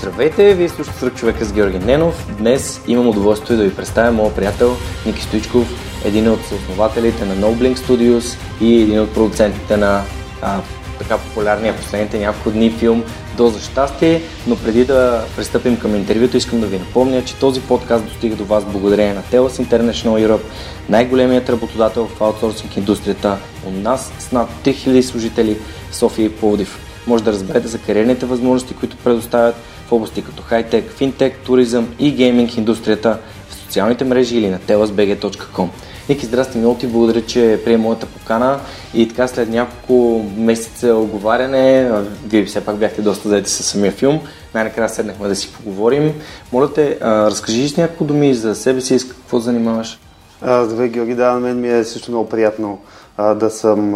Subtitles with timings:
[0.00, 2.36] Здравейте, вие слушате Сръх човека с Георги Ненов.
[2.38, 4.76] Днес имам удоволствие да ви представя моят приятел
[5.06, 5.68] Ники Стоичков,
[6.04, 10.02] един от основателите на NoBlink Studios и един от продуцентите на
[10.42, 10.60] а,
[10.98, 13.04] така популярния последните няколко дни филм
[13.36, 18.04] Доза щастие, но преди да пристъпим към интервюто, искам да ви напомня, че този подкаст
[18.04, 20.44] достига до вас благодарение на TELUS International Europe,
[20.88, 25.58] най-големият работодател в аутсорсинг индустрията у нас с над 3000 служители
[25.90, 26.78] в София и Пловдив.
[27.06, 29.56] Може да разберете за кариерните възможности, които предоставят
[29.90, 35.68] в области като хайтек, финтек, туризъм и гейминг индустрията в социалните мрежи или на telasbg.com.
[36.08, 38.60] Ники, здрасти, много ти благодаря, че приема моята покана
[38.94, 41.90] и така след няколко месеца оговаряне,
[42.26, 44.20] вие все пак бяхте доста заети със самия филм,
[44.54, 46.14] най-накрая седнахме да си поговорим.
[46.52, 49.98] Моля те, разкажи с няколко думи за себе си и с какво занимаваш.
[50.42, 52.78] Здравей, Георги, да, на мен ми е също много приятно
[53.18, 53.94] да съм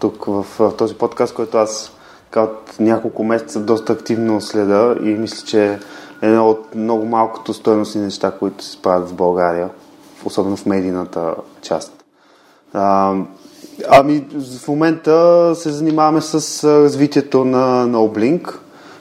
[0.00, 0.46] тук в
[0.78, 1.92] този подкаст, който аз
[2.32, 5.78] така от няколко месеца доста активно следа и мисля, че е
[6.22, 9.68] едно от много малкото стоеностни неща, които се правят в България,
[10.24, 12.04] особено в медийната част.
[12.72, 13.14] А,
[13.88, 14.26] ами,
[14.60, 18.08] в момента се занимаваме с развитието на, на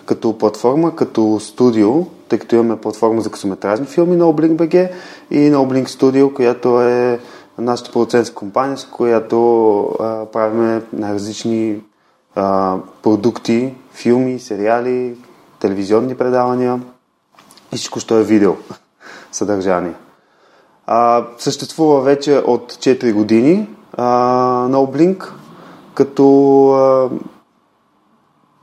[0.06, 4.92] като платформа, като студио, тъй като имаме платформа за късометражни филми на Oblink BG
[5.32, 7.20] и на Oblink Studio, която е
[7.58, 11.82] нашата продуцентска компания, с която а, правиме най-различни
[12.36, 15.16] а, продукти, филми, сериали,
[15.60, 16.82] телевизионни предавания
[17.72, 18.56] и всичко, що е видео
[19.32, 19.94] съдържание.
[20.86, 24.06] А, съществува вече от 4 години а,
[24.68, 25.32] NoBlink,
[25.94, 27.10] като а,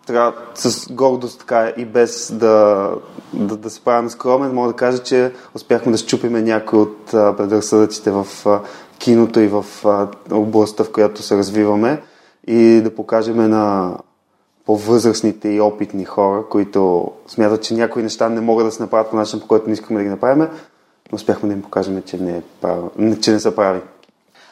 [0.07, 2.91] така, с гордост така и без да,
[3.33, 7.37] да, да се правим скромен, мога да кажа, че успяхме да щупиме някои от а,
[7.37, 8.61] предразсъдъците в а,
[8.99, 12.03] киното и в а, областта, в която се развиваме
[12.49, 13.95] и да покажем на
[14.67, 19.17] по-възрастните и опитни хора, които смятат, че някои неща не могат да се направят по
[19.17, 20.49] начин, по който не искаме да ги направим,
[21.13, 22.85] но успяхме да им покажем, че не, е прав...
[23.21, 23.81] че не са прави.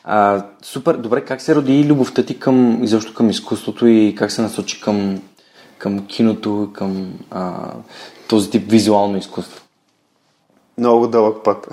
[0.04, 4.42] А, супер, добре, как се роди любовта ти към, изобщо към изкуството и как се
[4.42, 5.22] насочи към,
[5.78, 7.72] към киното, към а,
[8.28, 9.62] този тип визуално изкуство?
[10.78, 11.68] Много дълъг път.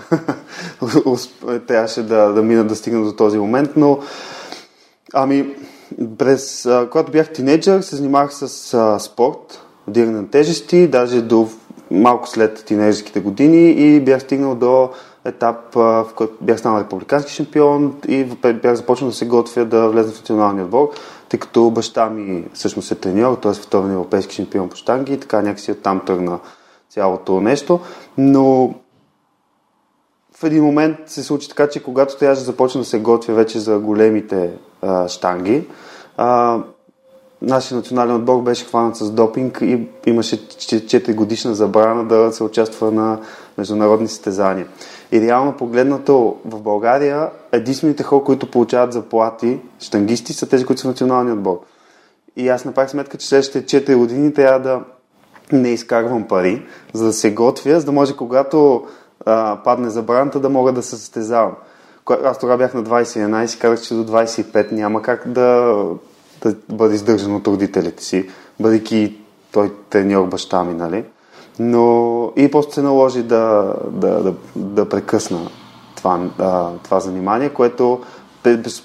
[1.67, 3.99] Трябваше да, да мина да стигна до този момент, но
[5.13, 5.55] ами,
[6.17, 11.49] през, а, когато бях тинейджър, се занимавах с а, спорт, вдигане на тежести, даже до
[11.91, 14.89] малко след тинейджерските години и бях стигнал до
[15.25, 18.23] етап, в който бях станал републикански шампион и
[18.53, 20.89] бях започнал да се готвя да влезна в националния отбор,
[21.29, 23.53] тъй като баща ми всъщност е треньор, т.е.
[23.53, 26.39] световен европейски шампион по штанги и така някакси оттам тръгна
[26.89, 27.79] цялото нещо.
[28.17, 28.73] Но
[30.35, 33.59] в един момент се случи така, че когато трябваше да започна да се готвя вече
[33.59, 34.49] за големите
[35.07, 35.67] штанги,
[36.17, 36.59] а,
[37.41, 42.91] нашия национален отбор беше хванат с допинг и имаше 4 годишна забрана да се участва
[42.91, 43.19] на
[43.57, 44.67] международни състезания.
[45.11, 50.87] И реално погледнато в България единствените хора, които получават заплати, штангисти, са тези, които са
[50.87, 51.59] в националния отбор.
[52.35, 54.81] И аз направих сметка, че следващите 4 години трябва да
[55.51, 58.83] не изкарвам пари, за да се готвя, за да може когато
[59.25, 61.53] а, падне забраната, да мога да се състезавам.
[62.09, 65.77] Аз тогава бях на 21 и казах, че до 25 няма как да,
[66.41, 69.17] да бъде издържан от родителите си, бъдейки
[69.51, 71.03] той треньор баща ми, нали?
[71.59, 75.49] Но и просто се наложи да, да, да, да прекъсна
[75.95, 78.01] това, а, това занимание, което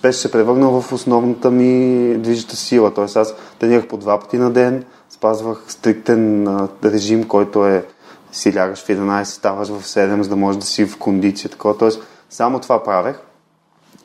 [0.03, 2.95] беше се превърнал в основната ми движеща сила.
[2.95, 7.85] Тоест аз тренирах по два пъти на ден, спазвах стриктен а, режим, който е
[8.33, 11.51] си лягаш в 11, ставаш в 7, за да можеш да си в кондиция.
[11.51, 11.79] Такова.
[11.79, 13.17] Тоест, само това правех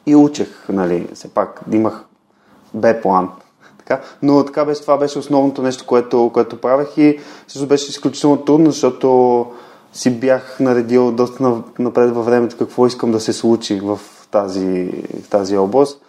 [0.06, 2.06] и учех, нали, все пак имах
[2.74, 3.30] Б план.
[3.78, 4.02] Така.
[4.22, 8.72] Но така беше, това беше основното нещо, което, което правех и също беше изключително трудно,
[8.72, 9.46] защото
[9.94, 14.00] си бях наредил доста напред във времето какво искам да се случи в
[14.32, 14.92] тази,
[15.24, 16.02] в тази област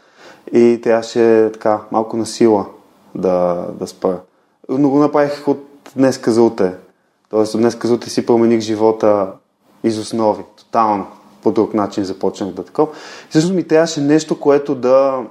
[0.53, 2.67] и трябваше така малко на сила
[3.15, 4.21] да, да спра.
[4.69, 5.67] Но го направих от
[5.97, 6.75] днес за утре.
[7.31, 9.33] Тоест от днес за утре си промених живота
[9.85, 11.07] из основи, тотално
[11.45, 12.89] по друг начин започнах да такова.
[13.31, 15.23] Всъщност ми трябваше нещо, което да,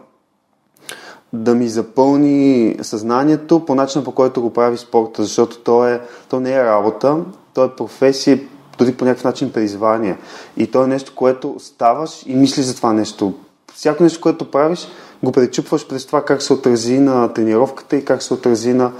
[1.33, 6.39] да ми запълни съзнанието по начина по който го прави спорта, защото то, е, то
[6.39, 7.17] не е работа,
[7.53, 8.39] то е професия,
[8.77, 10.17] дори по някакъв начин призвание.
[10.57, 13.33] И то е нещо, което ставаш и мислиш за това нещо.
[13.73, 14.87] Всяко нещо, което правиш,
[15.23, 18.91] го пречупваш през това как се отрази на тренировката и как се отрази на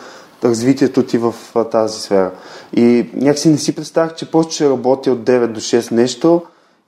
[0.44, 1.34] развитието ти в
[1.72, 2.32] тази сфера.
[2.74, 6.42] И някакси не си представях, че просто ще работя от 9 до 6 нещо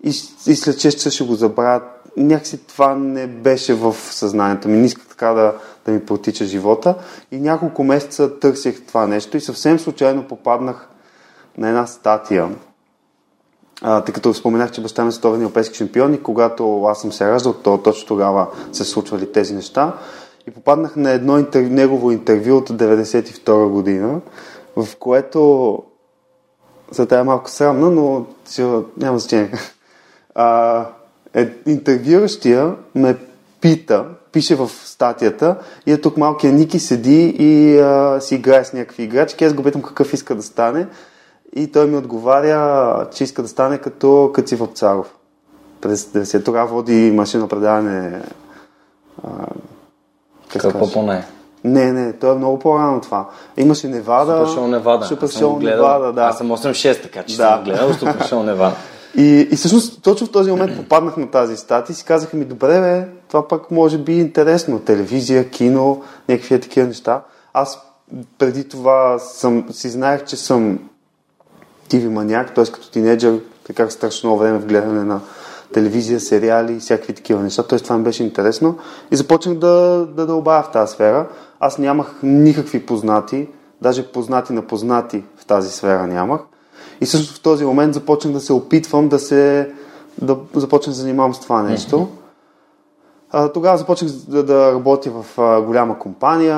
[0.06, 0.10] и,
[0.48, 1.82] и след 6 часа ще го забравя.
[2.18, 4.78] Някакси това не беше в съзнанието ми.
[4.78, 5.56] Не исках така да,
[5.86, 6.96] да ми протича живота.
[7.32, 10.90] И няколко месеца търсих това нещо и съвсем случайно попаднах
[11.58, 12.50] на една статия,
[13.82, 17.12] а, тъй като споменах, че баща ми е световен европейски шампион и когато аз съм
[17.12, 19.94] се раждал, то точно тогава се случвали тези неща.
[20.48, 24.22] И попаднах на едно интервю, негово интервю от 92 година,
[24.76, 25.80] в което
[26.92, 28.26] за тая малко срамна, но
[28.98, 29.52] няма значение.
[30.36, 30.86] А,
[31.34, 33.18] е, интервюращия ме
[33.62, 35.56] пита, пише в статията
[35.86, 39.46] и е тук малкия Ники седи и а, си играе с някакви играчки.
[39.46, 40.88] Аз го питам какъв иска да стане
[41.56, 45.16] и той ми отговаря, че иска да стане като Каци Вапцаров.
[45.82, 48.22] През 90 тогава води машина предаване.
[50.58, 51.26] Какво по не?
[51.64, 53.30] Не, не, той е много по-рано това.
[53.58, 54.38] Имаше Невада.
[54.38, 55.06] Супер шоу Невада.
[55.06, 56.22] Супер шоу Невада, да.
[56.22, 57.44] Аз съм 8-6, така че да.
[57.44, 58.76] съм гледал Супер шоу Невада.
[59.18, 62.46] И, и всъщност точно в този момент попаднах на тази статия и си казаха ми,
[62.46, 64.80] добре, бе, това пък може би е интересно.
[64.80, 67.22] Телевизия, кино, някакви такива неща.
[67.54, 67.80] Аз
[68.38, 70.80] преди това съм, си знаех, че съм
[71.90, 72.66] TV маняк, т.е.
[72.66, 75.22] като тинейджър, така страшно много време в гледане на
[75.74, 77.64] телевизия, сериали, всякакви такива неща.
[77.64, 77.80] Т.е.
[77.80, 78.78] това ми беше интересно
[79.12, 81.28] и започнах да, да дълбая в тази сфера.
[81.60, 83.48] Аз нямах никакви познати,
[83.82, 86.42] даже познати на познати в тази сфера нямах.
[87.02, 89.70] И също в този момент започнах да се опитвам да се
[90.22, 92.08] да започна да занимавам с това нещо.
[93.32, 96.58] А, тогава започнах да, да работя в а, голяма компания,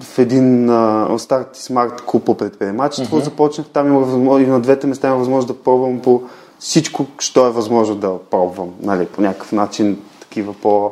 [0.00, 3.16] в един а, старт и смарт клуб по предприемачество.
[3.16, 3.24] Mm-hmm.
[3.24, 6.22] Започнах там има възможност, и на двете места има възможност да пробвам по
[6.58, 10.90] всичко, що е възможно да пробвам, нали, по някакъв начин, такива по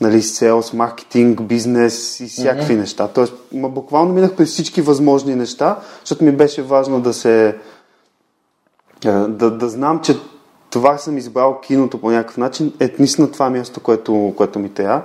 [0.00, 2.78] нали, селс, маркетинг, бизнес и всякакви mm-hmm.
[2.78, 3.08] неща.
[3.08, 7.56] Тоест, буквално минах през всички възможни неща, защото ми беше важно да се
[9.12, 10.16] да, да знам, че
[10.70, 15.02] това съм избрал киното по някакъв начин, е наистина това място, което, което ми трябва.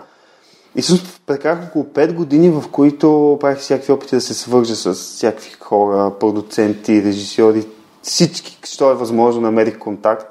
[0.75, 4.93] И всъщност прекарах около 5 години, в които правих всякакви опити да се свържа с
[4.93, 7.67] всякакви хора, продуценти, режисьори,
[8.01, 10.27] всички, що е възможно, намерих контакт.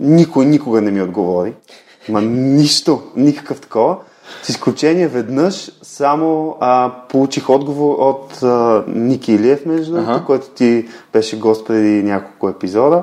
[0.00, 1.54] Никой никога не ми отговори.
[2.08, 3.96] Ма нищо, никакъв такова.
[4.42, 10.24] С изключение веднъж само а, получих отговор от а, Ники Илиев, между другото, ага.
[10.24, 13.02] който ти беше гост преди няколко епизода.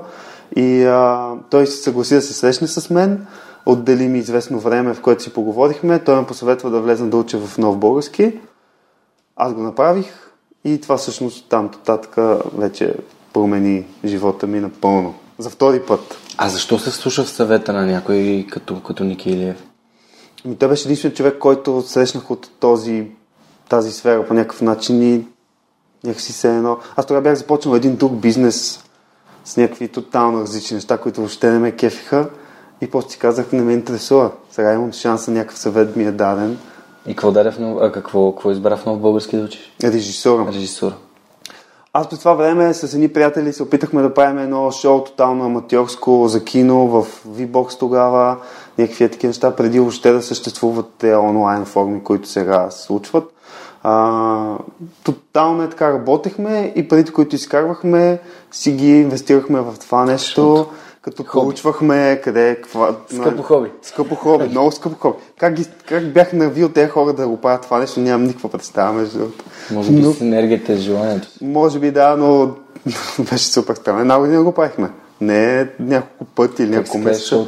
[0.55, 3.25] И а, той се съгласи да се срещне с мен,
[3.65, 5.99] отдели ми известно време, в което си поговорихме.
[5.99, 8.39] Той ме посъветва да влезна да уча в нов български.
[9.35, 10.31] Аз го направих
[10.65, 12.15] и това всъщност там татък
[12.57, 12.93] вече
[13.33, 15.13] промени живота ми напълно.
[15.37, 16.17] За втори път.
[16.37, 19.63] А защо се слуша в съвета на някой като, като Ники Илиев?
[20.45, 23.07] Ами, той беше единствен човек, който срещнах от този,
[23.69, 25.27] тази сфера по някакъв начин и
[26.03, 26.77] някакси се едно.
[26.95, 28.83] Аз тогава бях започнал един друг бизнес
[29.45, 32.29] с някакви тотално различни неща, които въобще не ме кефиха.
[32.81, 34.31] И после си казах, не ме интересува.
[34.51, 36.57] Сега имам шанса, някакъв съвет ми е даден.
[37.07, 37.77] И какво даде в нов...
[37.81, 39.73] а, какво, какво избра в нов български да учиш?
[39.83, 40.47] Режисура.
[40.51, 40.95] Режисура.
[41.93, 46.27] Аз през това време с едни приятели се опитахме да правим едно шоу тотално аматьорско
[46.27, 48.37] за кино в V-Box тогава,
[48.77, 53.31] някакви такива неща, преди въобще да съществуват те онлайн форми, които сега се случват.
[53.83, 54.57] А,
[55.03, 58.19] тотално е така работехме и парите, които изкарвахме,
[58.51, 60.67] си ги инвестирахме в това нещо,
[61.01, 61.43] като хоби.
[61.43, 62.95] проучвахме къде, каква...
[63.13, 63.71] Скъпо хоби.
[63.81, 65.17] Скъпо хоби, много скъпо хоби.
[65.39, 68.93] Как, ги, как бях навил тези хора да го правят това нещо, нямам никаква представа
[68.93, 69.19] между
[69.71, 71.27] Може би но, с енергията и желанието.
[71.41, 72.55] Може би да, но
[73.31, 73.99] беше супер странно.
[73.99, 74.89] Една година го правихме.
[75.21, 77.45] Не няколко пъти или няколко месеца.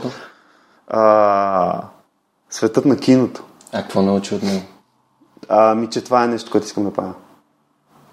[2.50, 3.44] Светът на киното.
[3.74, 4.64] А какво научи от него?
[5.50, 7.14] Ами, че това е нещо, което искам да правя.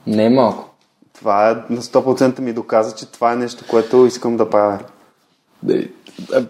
[0.06, 0.70] Не е малко.
[1.14, 4.78] Това е на 100% ми доказа, че това е нещо, което искам да правя.
[5.62, 5.84] Да,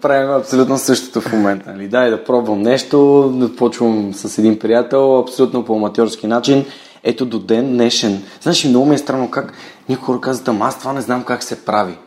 [0.01, 1.71] правим абсолютно същото в момента.
[1.71, 1.87] Нали?
[1.87, 6.65] Дай да пробвам нещо, да почвам с един приятел, абсолютно по аматьорски начин.
[7.03, 8.23] Ето до ден днешен.
[8.41, 9.53] Знаеш, много ми е странно как
[9.89, 11.97] някои хора казват, ама аз това не знам как се прави.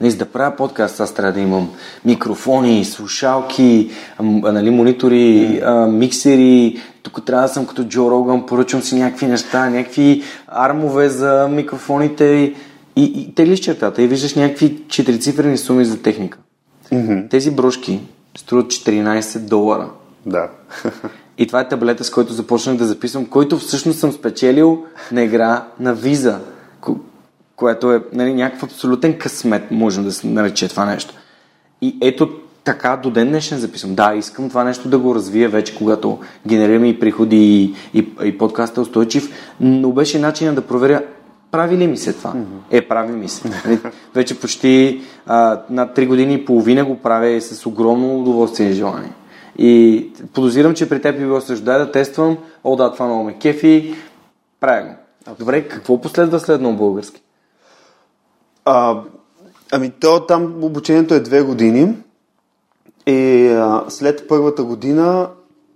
[0.00, 1.70] Нали, за да правя подкаст, аз трябва да имам
[2.04, 6.80] микрофони, слушалки, нали, монитори, а, миксери.
[7.02, 12.24] Тук трябва да съм като Джо Роган, поръчвам си някакви неща, някакви армове за микрофоните
[12.24, 12.56] и,
[12.96, 16.38] и, и теглиш чертата и виждаш някакви четирицифрени суми за техника.
[16.92, 17.30] Mm-hmm.
[17.30, 18.00] Тези брошки
[18.38, 19.90] струват 14 долара.
[20.26, 20.48] Да.
[21.38, 25.64] И това е таблета, с който започнах да записвам, който всъщност съм спечелил на игра
[25.80, 26.40] на виза
[27.62, 31.14] което е нали, някакъв абсолютен късмет, можем да се нарече това нещо.
[31.82, 32.30] И ето
[32.64, 33.94] така до ден днешен записвам.
[33.94, 38.38] Да, искам това нещо да го развия вече, когато генерираме и приходи и, и, и
[38.38, 41.02] подкаста е устойчив, но беше начин да проверя
[41.50, 42.32] прави ли ми се това?
[42.32, 42.78] Mm-hmm.
[42.78, 43.48] Е, прави ми се.
[43.48, 43.78] Нали?
[44.14, 49.12] вече почти а, над 3 години и половина го правя с огромно удоволствие и желание.
[49.58, 53.24] И подозирам, че при теб би било също да, да тествам, о да, това много
[53.24, 53.94] ме кефи,
[54.60, 54.94] правя го.
[55.38, 57.22] Добре, какво последва след на български?
[58.64, 59.00] А,
[59.72, 61.94] ами то там обучението е две години
[63.06, 65.28] и а, след първата година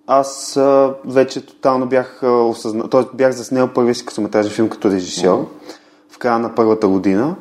[0.06, 3.02] аз а, вече тотално бях осъзнал, т.е.
[3.14, 6.12] бях заснел първия си късометражен филм като режисьор mm-hmm.
[6.14, 7.36] в края на първата година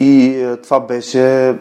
[0.00, 1.54] и а, това беше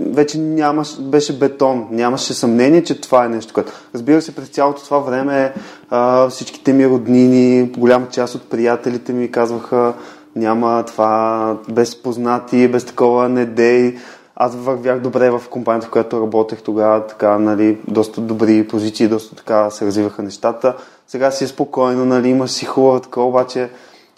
[0.00, 3.72] вече нямаш, беше бетон, нямаше съмнение, че това е нещо, което...
[3.94, 5.54] Разбира се, през цялото това време
[5.90, 9.94] а, всичките ми роднини, голяма част от приятелите ми казваха
[10.36, 13.96] няма това, без познати, без такова не дей.
[14.36, 19.36] Аз вървях добре в компанията, в която работех тогава, така, нали, доста добри позиции, доста
[19.36, 20.76] така се развиваха нещата.
[21.06, 23.70] Сега си е спокойно, нали, имаш си хубава такова, обаче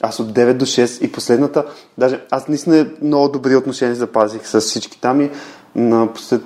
[0.02, 1.64] аз от 9 до 6 и последната,
[1.98, 5.30] даже аз наистина много добри отношения запазих с всички там и
[5.75, 6.42] на послед...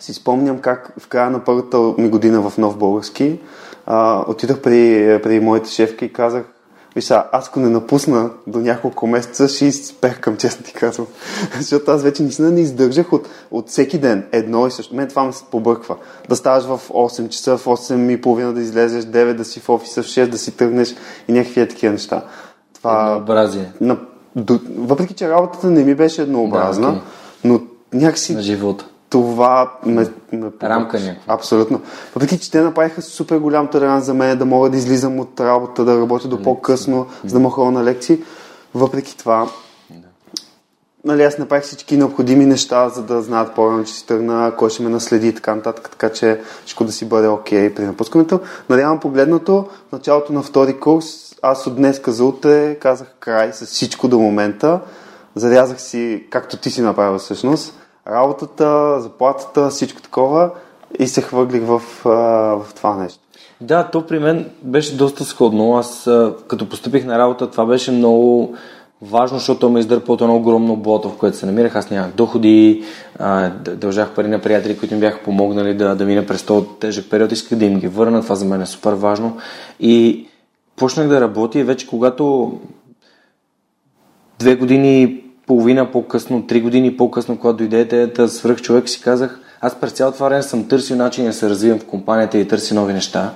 [0.00, 3.40] си спомням как в края на първата ми година в Нов Български
[3.86, 6.44] а, отидох при, при моите шефки и казах
[6.94, 11.06] Виж, аз ако не напусна до няколко месеца, ще изпех към честно ти казвам.
[11.58, 14.94] Защото аз вече наистина не издържах от, от всеки ден едно и също.
[14.94, 15.96] Мен това ме се побърква.
[16.28, 19.68] Да ставаш в 8 часа, в 8 и половина да излезеш, 9 да си в
[19.68, 20.94] офиса, в 6 да си тръгнеш
[21.28, 22.24] и някакви такива неща.
[22.74, 23.10] Това...
[23.10, 23.72] Еднообразие.
[23.80, 23.98] На,
[24.36, 27.02] до, въпреки, че работата не ми беше еднообразна, да, okay.
[27.44, 27.60] но
[27.92, 28.34] някакси...
[28.34, 31.34] На живота това ме, ме Рамка някаква.
[31.34, 31.80] Абсолютно.
[32.14, 35.84] Въпреки, че те направиха супер голям толеранс за мен, да мога да излизам от работа,
[35.84, 38.18] да работя до по-късно, за да мога на лекции.
[38.74, 39.46] Въпреки това,
[39.90, 40.08] да.
[41.04, 44.82] нали, аз направих всички необходими неща, за да знаят по-рано, че си тръгна, кой ще
[44.82, 48.40] ме наследи и така нататък, така че всичко да си бъде окей okay при напускането.
[48.68, 51.06] Надявам погледнато, в началото на втори курс,
[51.42, 54.80] аз от днес за утре казах край с всичко до момента.
[55.34, 57.74] Зарязах си, както ти си направил всъщност,
[58.08, 60.50] работата, заплатата, всичко такова
[60.98, 63.18] и се хвърлих в, в това нещо.
[63.60, 65.76] Да, то при мен беше доста сходно.
[65.76, 66.10] Аз
[66.48, 68.54] като поступих на работа, това беше много
[69.02, 71.76] важно, защото ме издърпа от едно огромно блото, в което се намирах.
[71.76, 72.84] Аз нямах доходи,
[73.58, 77.32] дължах пари на приятели, които ми бяха помогнали да, да мина през този тежък период.
[77.32, 78.22] Исках да им ги върна.
[78.22, 79.36] Това за мен е супер важно.
[79.80, 80.26] И
[80.76, 82.52] почнах да работя и вече когато
[84.38, 89.80] две години половина по-късно, три години по-късно, когато дойде идеята свръх човек, си казах, аз
[89.80, 92.92] през цялото това време съм търсил начин да се развивам в компанията и търси нови
[92.92, 93.34] неща.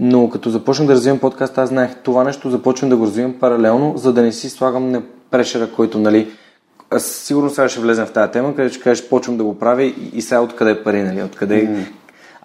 [0.00, 3.96] Но като започнах да развивам подкаст, аз знаех това нещо, започвам да го развивам паралелно,
[3.96, 6.30] за да не си слагам на прешера, който, нали,
[6.90, 9.82] аз сигурно сега ще влезем в тази тема, където ще кажеш, почвам да го правя
[9.82, 11.84] и, и сега откъде е пари, нали, откъде, mm.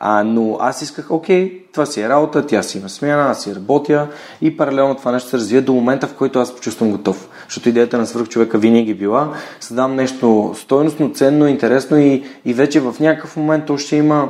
[0.06, 3.56] А, но аз исках, окей, това си е работа, тя си има смяна, аз си
[3.56, 4.08] работя
[4.42, 7.30] и паралелно това нещо се развие до момента, в който аз почувствам готов.
[7.54, 12.80] Защото идеята на свърх човека винаги била създам нещо стойностно, ценно, интересно и, и вече
[12.80, 14.30] в някакъв момент то ще има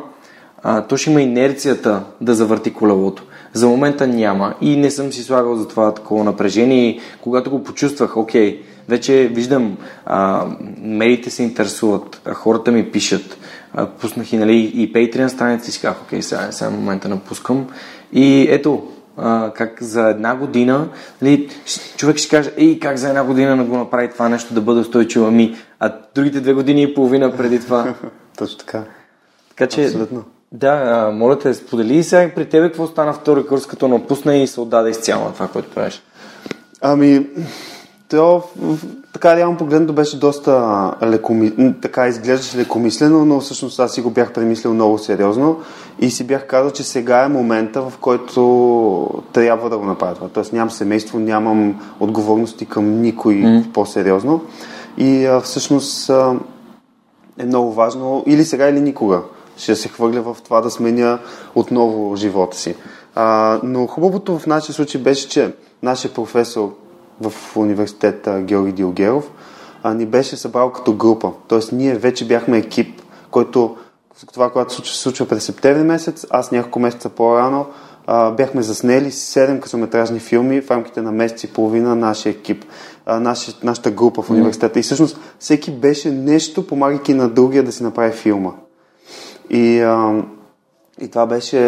[0.64, 3.24] а, то ще има инерцията да завърти колелото.
[3.54, 7.64] За момента няма и не съм си слагал за това такова напрежение и когато го
[7.64, 10.46] почувствах, окей, вече виждам, а,
[10.82, 13.38] медиите се интересуват, а хората ми пишат,
[14.02, 17.68] пуснах и, нали, и Patreon страница и си казах, окей, сега, сега момента напускам.
[18.14, 18.84] И ето,
[19.18, 20.88] а, как за една година,
[21.22, 21.50] нали,
[21.98, 24.80] човек ще каже, ей, как за една година да го направи това нещо да бъде
[24.80, 27.94] устойчиво, ами, а другите две години и половина преди това.
[28.38, 28.84] Точно така.
[29.50, 30.24] Така че, Абсолютно.
[30.52, 34.36] да, а, моля те, сподели и сега при тебе какво стана втори курс, като напусна
[34.36, 36.04] и се отдаде изцяло на това, което правиш.
[36.82, 37.28] Ами,
[38.18, 38.42] то
[39.14, 41.74] така реално погледнато беше доста лекоми...
[41.82, 45.60] така изглеждаше лекомислено, но всъщност аз си го бях премислил много сериозно
[46.00, 50.28] и си бях казал, че сега е момента, в който трябва да го направя това.
[50.28, 53.72] Тоест нямам семейство, нямам отговорности към никой mm.
[53.72, 54.42] по-сериозно
[54.98, 56.36] и а, всъщност а,
[57.38, 59.22] е много важно или сега, или никога
[59.58, 61.20] ще се хвърля в това да сменя
[61.56, 62.76] отново живота си.
[63.16, 65.54] А, но хубавото в нашия случай беше, че
[65.84, 66.74] нашия професор,
[67.22, 69.32] в университета Георги Диогеров,
[69.84, 71.32] а, ни беше събрал като група.
[71.48, 73.02] Тоест ние вече бяхме екип,
[73.32, 73.78] който
[74.34, 77.66] това, което се случва през септември месец, аз няколко месеца по-рано
[78.08, 82.66] а, бяхме заснели 7 късометражни филми в рамките на месец и половина нашия екип,
[83.06, 84.80] а, наши, нашата група в университета.
[84.80, 88.52] И всъщност всеки беше нещо, помагайки на другия да си направи филма.
[89.50, 90.24] И, а,
[91.02, 91.60] и това беше,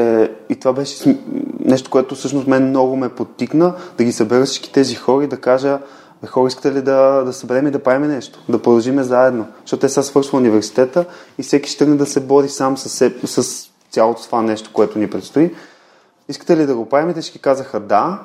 [0.49, 1.17] и това беше
[1.65, 5.37] нещо, което всъщност мен много ме подтикна да ги събера всички тези хора и да
[5.37, 5.79] кажа
[6.21, 8.39] Бе, хора, искате ли да, да съберем и да правим нещо?
[8.49, 9.47] Да продължиме заедно?
[9.61, 11.05] Защото те са свършва университета
[11.37, 14.99] и всеки ще тръгне да се бори сам с, себ, с цялото това нещо, което
[14.99, 15.55] ни предстои.
[16.29, 17.13] Искате ли да го правим?
[17.13, 18.19] Те ще казаха да.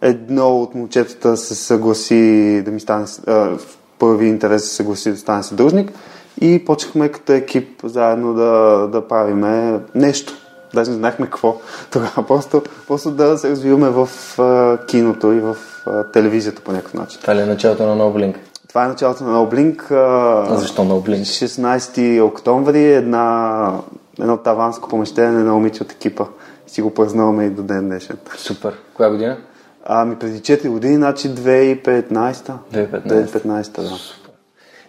[0.00, 3.58] Едно от момчетата се съгласи да ми стане, в
[3.98, 5.92] първи интерес се съгласи да стане съдружник
[6.40, 10.41] и почнахме като екип заедно да, да правиме нещо.
[10.74, 11.60] Даже не знаехме какво.
[11.90, 16.94] Тогава просто, просто да се развиваме в а, киното и в а, телевизията по някакъв
[16.94, 17.20] начин.
[17.20, 18.36] Това ли е началото на Ноблинк?
[18.68, 19.90] Това е началото на Ноблинк.
[19.90, 21.24] А защо Ноблинк?
[21.24, 23.78] 16 октомври една,
[24.20, 26.24] едно таванско помещение на момиче от екипа.
[26.66, 28.16] Си го празнуваме и до ден днешен.
[28.36, 28.74] Супер.
[28.94, 29.38] Коя година?
[29.84, 32.52] Ами преди 4 години, значи 2015.
[32.72, 33.26] 2015.
[33.26, 33.98] 2015, да.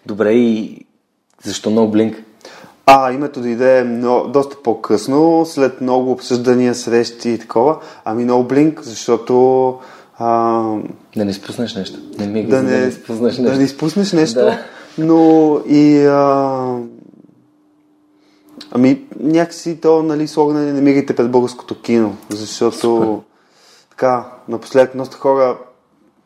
[0.05, 0.85] Добре, и
[1.43, 2.15] защо Ноблинк?
[2.85, 7.77] А, името дойде много, доста по-късно, след много обсъждания, срещи и такова.
[8.05, 9.79] Ами No Blink, защото...
[10.17, 10.61] А,
[11.15, 11.99] да не изпуснеш нещо.
[12.19, 13.51] Не ми да, не, да не изпуснеш нещо.
[13.51, 14.59] Да не изпуснеш нещо, да.
[14.97, 16.05] но и...
[16.05, 16.77] А,
[18.71, 23.19] ами, някакси то, нали, слогане не мигайте пред българското кино, защото Супер.
[23.89, 25.57] така, напоследък доста хора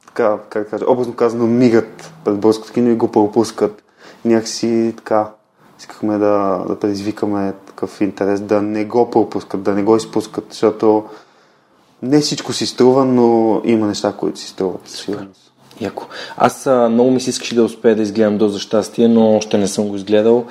[0.08, 3.84] така, как кажа, образно казано, мигат пред българското кино и го пропускат.
[4.26, 5.32] Някакси така,
[5.80, 11.06] искахме да, да предизвикаме такъв интерес, да не го пропускат, да не го изпускат, защото
[12.02, 14.88] не всичко си струва, но има неща, които си струват.
[14.88, 15.52] Сигурност.
[15.82, 16.06] Яко.
[16.38, 19.58] Аз а, много ми се искаше да успея да изгледам до за щастие, но още
[19.58, 20.46] не съм го изгледал.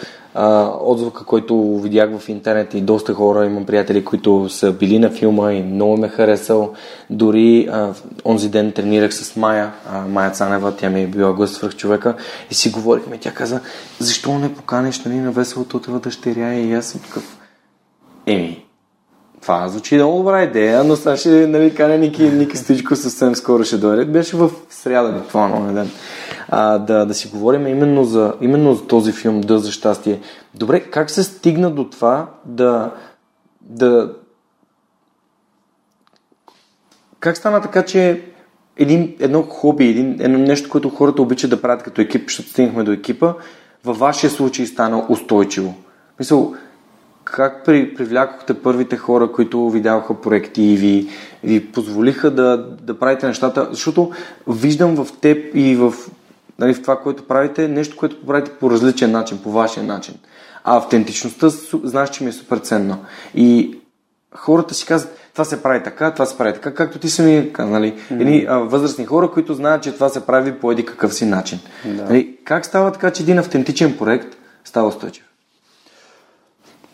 [0.81, 5.53] Отзвука, който видях в интернет и доста хора, имам приятели, които са били на филма
[5.53, 6.73] и много ме харесал.
[7.11, 7.93] Дори а,
[8.25, 12.15] онзи ден тренирах с Майя, а, Майя Цанева, тя ми е била гост свърх човека
[12.51, 13.19] и си говорихме.
[13.19, 13.61] Тя каза,
[13.99, 17.39] защо не поканеш нали, на веселото от дъщеря и аз съм такъв.
[18.27, 18.67] Еми,
[19.43, 23.65] това звучи много добра идея, но сега ще нали, каня Ники, Ники Стичко съвсем скоро
[23.65, 24.05] ще дойде.
[24.05, 25.91] Беше в сряда, буквално ден.
[26.49, 30.21] А, да, да си говорим именно за, именно за този филм Да за щастие.
[30.55, 32.91] Добре, как се стигна до това да,
[33.61, 34.13] да
[37.21, 38.23] как стана така, че
[38.77, 42.85] един, едно хоби, един, едно нещо, което хората обичат да правят като екип, защото стигнахме
[42.85, 43.35] до екипа,
[43.85, 45.75] във вашия случай стана устойчиво?
[46.19, 46.55] Мисъл,
[47.25, 51.09] как при, привлякохте първите хора, които ви даваха проекти и ви,
[51.45, 53.69] ви позволиха да, да правите нещата?
[53.71, 54.11] Защото
[54.49, 55.95] виждам в теб и в,
[56.59, 60.15] нали, в това, което правите, нещо, което правите по различен начин, по вашия начин.
[60.65, 61.49] А автентичността,
[61.85, 62.99] знаеш, че ми е супер ценна.
[63.35, 63.79] И
[64.35, 67.93] хората си казват, това се прави така, това се прави така, както ти сами нали?
[67.93, 68.21] Mm-hmm.
[68.21, 71.61] Едни а, възрастни хора, които знаят, че това се прави по един какъв си начин.
[71.85, 72.05] Да.
[72.05, 72.37] Нали?
[72.45, 75.25] Как става така, че един автентичен проект става устойчив?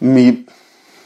[0.01, 0.45] Ми,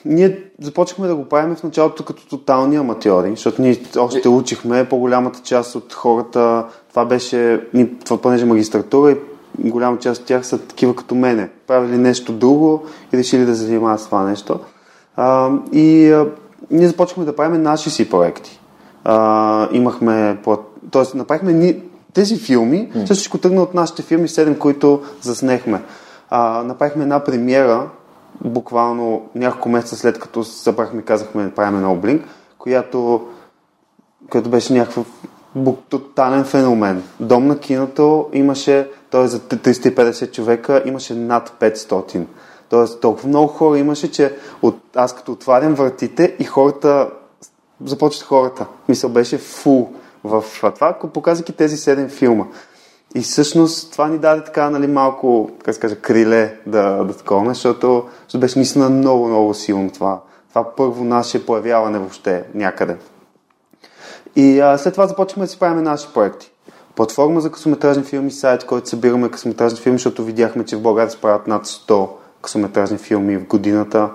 [0.06, 5.40] ние започнахме да го правим в началото като тотални аматьори, защото ние още учихме, по-голямата
[5.42, 7.60] част от хората, това беше,
[8.04, 9.16] това понеже магистратура
[9.64, 11.50] и голяма част от тях са такива като мене.
[11.66, 14.58] Правили нещо друго и решили да занимават с това нещо.
[15.16, 16.26] А, и а,
[16.70, 18.60] ние започнахме да правим наши си проекти.
[19.04, 20.38] А, имахме,
[20.90, 21.16] т.е.
[21.16, 21.82] направихме ни,
[22.14, 23.12] тези филми, mm.
[23.12, 25.82] всичко тръгна от нашите филми, 7, които заснехме.
[26.30, 27.88] А, направихме една премиера
[28.44, 32.24] буквално няколко месеца след като събрахме, казахме да правим на Облинк,
[32.58, 33.26] която,
[34.30, 35.06] която беше някакъв
[35.88, 37.02] тотален феномен.
[37.20, 39.26] Дом на киното имаше, т.е.
[39.26, 42.24] за 350 човека имаше над 500.
[42.68, 47.10] Тоест толкова много хора имаше, че от, аз като отварям вратите и хората,
[47.84, 48.66] започват хората.
[48.88, 49.90] Мисъл беше фул
[50.24, 50.44] в
[50.74, 52.44] това, показвайки тези 7 филма.
[53.16, 57.48] И всъщност това ни даде така, нали, малко, как се каже, криле да, да такова,
[57.48, 60.20] защото, защото беше наистина много, много силно това.
[60.48, 62.96] Това първо наше появяване въобще някъде.
[64.36, 66.52] И а, след това започваме да си правим наши проекти.
[66.94, 71.20] Платформа за късометражни филми, сайт, който събираме късометражни филми, защото видяхме, че в България се
[71.20, 72.08] правят над 100
[72.42, 74.10] късометражни филми в годината,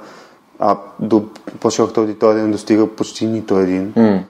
[0.59, 1.25] а до
[1.59, 3.93] по-широката аудитория не достига почти нито един.
[3.93, 4.23] Mm.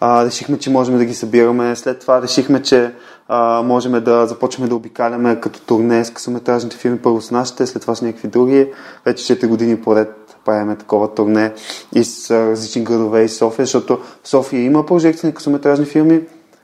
[0.00, 1.76] А, решихме, че можем да ги събираме.
[1.76, 2.92] След това решихме, че
[3.28, 7.82] а, можем да започваме да обикаляме като турне с късометражните филми, първо с нашите, след
[7.82, 8.72] това с някакви други.
[9.04, 11.52] Вече 4 години поред правиме такова турне
[11.94, 16.20] и с различни градове и София, защото в София има прожекции на късометражни филми,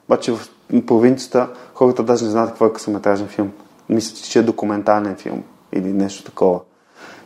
[0.09, 0.49] обаче в
[0.87, 3.53] провинцията хората даже не знаят какво е късометражен филм.
[3.89, 5.43] Мислят, че е документален филм
[5.73, 6.61] или нещо такова.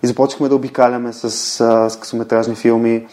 [0.03, 1.31] И започнахме да обикаляме с,
[1.91, 3.07] с късометражни филми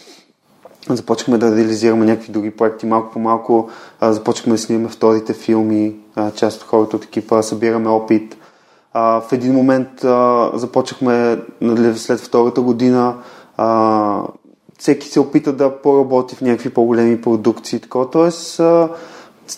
[0.89, 2.85] започнахме да реализираме някакви други проекти.
[2.85, 3.69] Малко по малко
[3.99, 8.37] а, започнахме да снимаме вторите филми, а, част от хората от екипа, събираме опит.
[8.93, 13.15] А, в един момент а, започнахме нали, след втората година
[13.57, 14.21] а,
[14.79, 17.79] всеки се опита да поработи в някакви по-големи продукции.
[17.79, 18.09] Такова.
[18.09, 18.89] Тоест, а,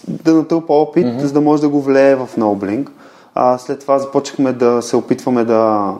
[0.07, 1.21] да натрупа опит, mm-hmm.
[1.21, 2.89] за да може да го влее в NoBlink.
[3.35, 5.93] А след това започнахме да се опитваме да,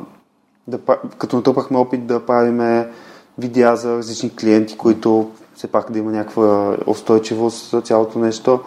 [0.67, 0.79] да
[1.17, 2.87] като натрупахме опит да правиме
[3.37, 8.59] видеа за различни клиенти, които все пак да има някаква устойчивост за цялото нещо.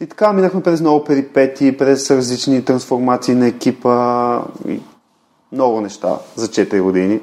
[0.00, 4.80] И така минахме през много перипети, през различни трансформации на екипа и
[5.52, 7.20] много неща за 4 години.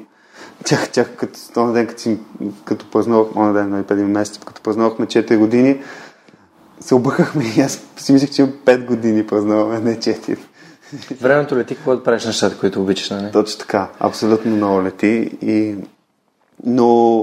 [0.64, 2.18] Тях, тях като този ден, като, си,
[2.64, 5.80] като празнувах, този ден, нали, преди месец, като празнувахме 4 години,
[6.80, 10.38] се объркахме и аз си мислех, че 5 години празнуваме, не 4.
[11.20, 13.32] Времето лети, когато правиш нещата, които обичаш, нали?
[13.32, 15.38] Точно така, абсолютно много лети.
[15.42, 15.74] И...
[16.64, 17.18] Но,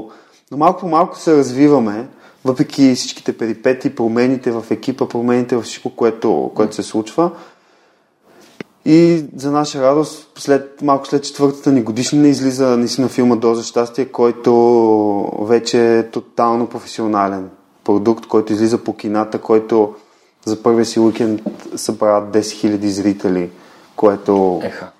[0.51, 2.07] но малко по малко се развиваме,
[2.45, 7.31] въпреки всичките перипети, промените в екипа, промените в всичко, което, което се случва.
[8.85, 14.05] И за наша радост, след, малко след четвъртата ни годишнина излиза наистина филма Доза щастие,
[14.05, 17.49] който вече е тотално професионален
[17.83, 19.95] продукт, който излиза по кината, който
[20.45, 21.41] за първия си уикенд
[21.75, 23.49] събра 10 000 зрители,
[23.95, 24.91] което Еха.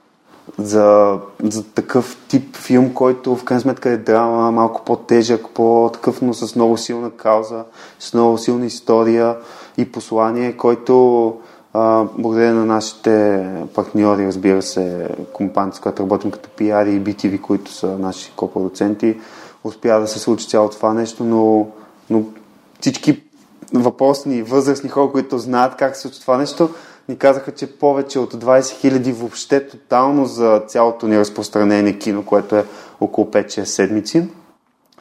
[0.58, 6.34] За, за такъв тип филм, който в крайна сметка е драма, малко по-тежък, по-такъв, но
[6.34, 7.64] с много силна кауза,
[8.00, 9.38] с много силна история
[9.78, 11.28] и послание, който
[11.74, 17.42] а, благодарение на нашите партньори, разбира се, компании, с които работим като PR и BTV,
[17.42, 19.18] които са наши копродуценти,
[19.64, 21.68] успя да се случи цялото това нещо, но,
[22.10, 22.24] но
[22.80, 23.24] всички
[23.74, 26.70] въпросни, възрастни хора, които знаят как се случва това нещо,
[27.10, 32.56] ни казаха, че повече от 20 000 въобще тотално за цялото ни разпространение кино, което
[32.56, 32.66] е
[33.02, 34.28] около 5-6 седмици,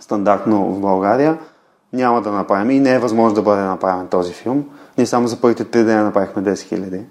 [0.01, 1.38] стандартно в България,
[1.93, 4.64] няма да направим и не е възможно да бъде направен този филм.
[4.99, 7.03] Ние само за първите 3 дена направихме 10 000.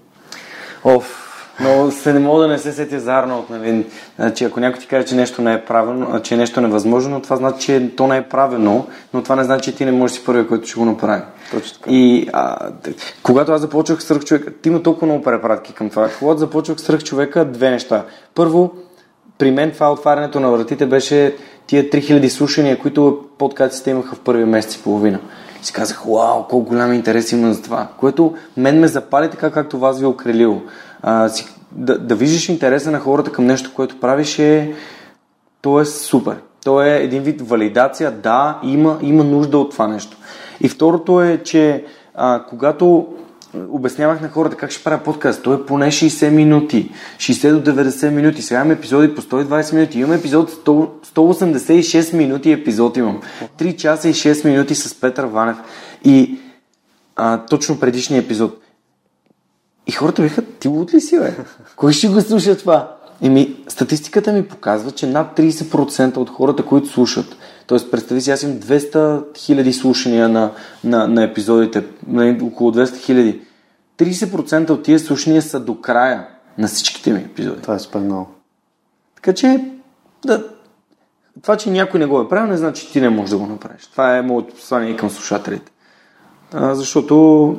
[0.84, 1.23] Оф,
[1.60, 3.50] но се не мога да не се сетя за Арнолд.
[3.50, 3.86] Нали?
[4.16, 7.36] Значи, ако някой ти каже, че нещо не е правилно, че нещо е невъзможно, това
[7.36, 10.24] значи, че то не е правилно, но това не значи, че ти не можеш си
[10.24, 11.22] първият, който ще го направи.
[11.50, 11.90] Точно така.
[11.90, 12.70] И а,
[13.22, 16.08] когато аз започвах свръх човека, ти има толкова много препратки към това.
[16.18, 18.04] Когато започвах свръх човека, две неща.
[18.34, 18.74] Първо,
[19.38, 21.36] при мен това отварянето на вратите беше
[21.66, 25.18] тия 3000 слушания, които подкастите имаха в първия месец и половина.
[25.62, 29.50] И си казах, вау, колко голям интерес има за това, което мен ме запали така,
[29.50, 30.62] както вас ви е окрелило
[31.06, 34.74] а, си, да, да виждаш интереса на хората към нещо, което правиш е,
[35.62, 36.36] то е супер.
[36.64, 40.16] То е един вид валидация, да, има, има нужда от това нещо.
[40.60, 43.06] И второто е, че а, когато
[43.68, 48.10] обяснявах на хората как ще правя подкаст, то е поне 60 минути, 60 до 90
[48.10, 48.42] минути.
[48.42, 53.20] Сега имаме епизоди по 120 минути, имаме епизод 100, 186 минути епизод имам.
[53.58, 55.56] 3 часа и 6 минути с Петър Ванев.
[56.04, 56.38] И
[57.16, 58.63] а, точно предишния епизод.
[59.86, 61.34] И хората биха, ти луд ли си, бе?
[61.76, 62.96] Кой ще го слуша това?
[63.22, 67.90] Еми, статистиката ми показва, че над 30% от хората, които слушат, т.е.
[67.90, 70.52] представи си, аз имам 200 хиляди слушания на,
[70.84, 73.40] на, на епизодите, на около 200 хиляди.
[73.98, 77.62] 30% от тия слушания са до края на всичките ми епизоди.
[77.62, 78.30] Това е супер много.
[79.16, 79.64] Така че,
[80.24, 80.44] да,
[81.42, 83.46] това, че някой не го е правил, не значи, че ти не можеш да го
[83.46, 83.86] направиш.
[83.86, 85.72] Това е моето послание към слушателите.
[86.52, 87.56] А, защото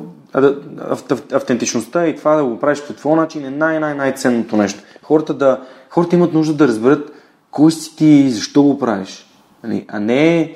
[1.32, 4.80] автентичността и това да го правиш по твой начин е най-най-най-ценното нещо.
[5.02, 7.12] Хората, да, хората имат нужда да разберат
[7.50, 9.26] кой си ти и защо го правиш.
[9.64, 9.86] Нали?
[9.88, 10.54] А не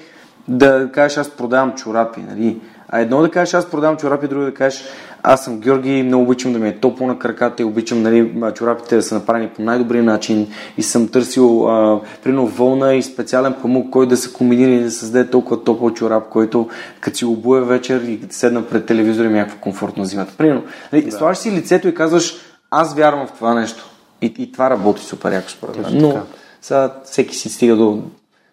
[0.49, 2.21] да кажеш аз продавам чорапи.
[2.21, 2.61] Нали?
[2.88, 4.85] А едно да кажеш аз продавам чорапи, друго да кажеш
[5.22, 8.96] аз съм Георги, много обичам да ми е топло на краката и обичам нали, чорапите
[8.96, 13.90] да са направени по най-добрия начин и съм търсил а, примерно вълна и специален памук,
[13.90, 16.68] който да се комбинира и да създаде толкова топъл чорап, който
[17.00, 20.33] като си обуе вечер и седна пред телевизора и някаква комфортна зимата.
[20.38, 21.12] Примерно, нали, да.
[21.12, 22.37] слагаш си лицето и казваш
[22.70, 23.90] аз вярвам в това нещо.
[24.22, 25.98] И, и това работи супер яко според мен.
[25.98, 26.22] Но
[26.62, 28.02] сега всеки си стига до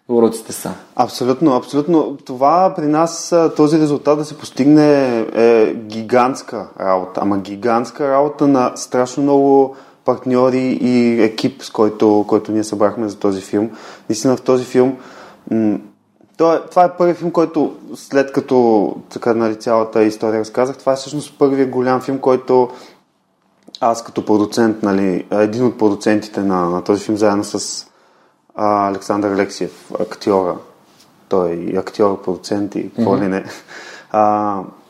[0.08, 0.70] уроците са.
[0.96, 2.16] Абсолютно, абсолютно.
[2.24, 7.20] Това при нас, този резултат да се постигне е гигантска работа.
[7.20, 13.18] Ама гигантска работа на страшно много партньори и екип, с който, който ние събрахме за
[13.18, 13.70] този филм.
[14.08, 14.96] Наистина в този филм
[15.50, 15.78] м-
[16.40, 20.96] е, това е първият филм, който след като така, нали, цялата история разказах, това е
[20.96, 22.68] всъщност първият голям филм, който
[23.80, 27.86] аз като продуцент, нали, един от продуцентите на, на този филм, заедно с
[28.58, 30.56] а, Александър Алексиев, актьора.
[31.28, 33.20] Той е актьор, продуцент и какво mm-hmm.
[33.20, 33.44] ли не.
[34.10, 34.20] А,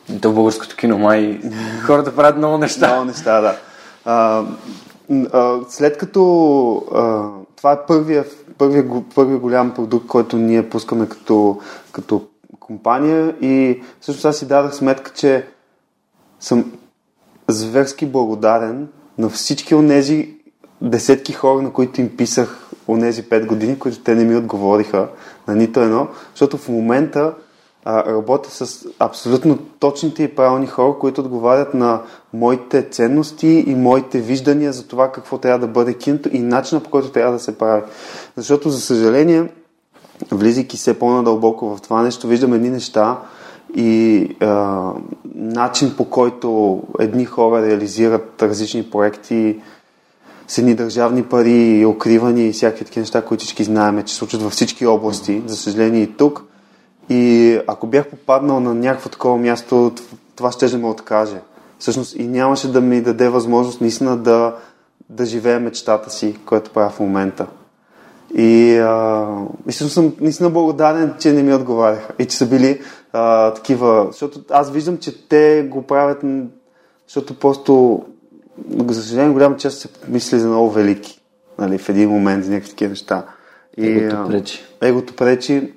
[0.09, 1.41] в българското кино май
[1.83, 2.87] хората правят много неща.
[2.87, 3.55] Много неща, да.
[4.05, 4.43] А,
[5.33, 8.25] а, след като а, това е първия,
[8.57, 11.59] първия, първия голям продукт, който ние пускаме като,
[11.91, 12.21] като
[12.59, 15.47] компания и също аз си дадах сметка, че
[16.39, 16.71] съм
[17.47, 20.35] зверски благодарен на всички от тези
[20.81, 25.07] десетки хора, на които им писах онези 5 години, които те не ми отговориха
[25.47, 27.33] на нито едно, защото в момента
[27.85, 32.01] а, работя с абсолютно точните и правилни хора, които отговарят на
[32.33, 36.89] моите ценности и моите виждания за това какво трябва да бъде киното и начина по
[36.89, 37.81] който трябва да се прави.
[38.35, 39.49] Защото, за съжаление,
[40.31, 43.17] влизайки все по-надълбоко в това нещо, виждам едни неща
[43.75, 44.81] и а,
[45.35, 49.59] начин по който едни хора реализират различни проекти
[50.49, 54.51] с едни държавни пари, укривани и всякакви такива неща, които всички знаем, че случват във
[54.51, 56.43] всички области, за съжаление и тук.
[57.09, 59.91] И ако бях попаднал на някакво такова място,
[60.35, 61.41] това ще ме откаже.
[61.79, 64.55] Всъщност и нямаше да ми даде възможност наистина да,
[65.09, 67.47] да живея мечтата си, която правя в момента.
[68.35, 69.27] И, а,
[69.67, 72.81] и съм наистина благодарен, че не ми отговаряха и че са били
[73.13, 76.23] а, такива, защото аз виждам, че те го правят,
[77.07, 78.03] защото просто,
[78.87, 81.21] за съжаление, голяма част се мисли за много велики,
[81.59, 83.25] нали, в един момент, за някакви такива неща.
[83.77, 84.63] И, егото пречи.
[84.81, 85.73] Егото пречи,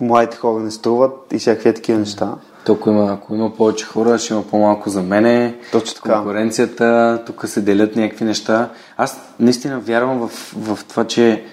[0.00, 2.34] младите хора не струват и всякакви такива неща.
[2.64, 5.56] Тук има, ако има повече хора, ще има по-малко за мене.
[5.72, 6.14] Точно така.
[6.14, 8.70] Конкуренцията, тук се делят някакви неща.
[8.96, 11.44] Аз наистина вярвам в, в това, че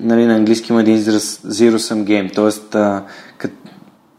[0.00, 3.02] нали, на английски има един израз zero sum game, т.е.
[3.38, 3.52] Кът,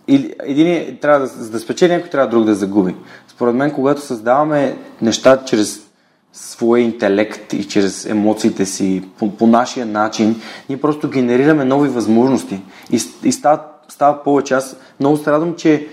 [0.07, 2.95] или, един е, трябва да, за да спечели някой, трябва друг да загуби.
[3.35, 5.79] Според мен, когато създаваме неща чрез
[6.33, 12.61] своя интелект и чрез емоциите си по, по нашия начин, ние просто генерираме нови възможности
[12.91, 14.53] и, и става, става повече.
[14.53, 15.87] Аз много се радвам, че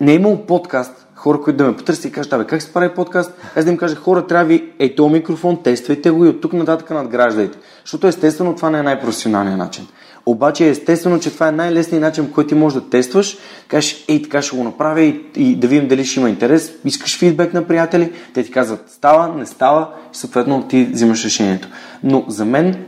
[0.00, 2.94] не е имал подкаст, хора, които да ме потърсят и кажат, абе, как се прави
[2.94, 3.32] подкаст?
[3.56, 6.52] Аз да им кажа, хора, трябва ви, ей, този микрофон, тествайте го и от тук
[6.52, 7.58] нататък надграждайте.
[7.84, 9.88] Защото естествено това не е най-професионалният начин.
[10.26, 13.38] Обаче естествено, че това е най-лесният начин, който ти можеш да тестваш.
[13.68, 16.72] Кажеш, ей, така ще го направя и, и да видим дали ще има интерес.
[16.84, 21.68] Искаш фидбек на приятели, те ти казват, става, не става и съответно ти взимаш решението.
[22.04, 22.84] Но за мен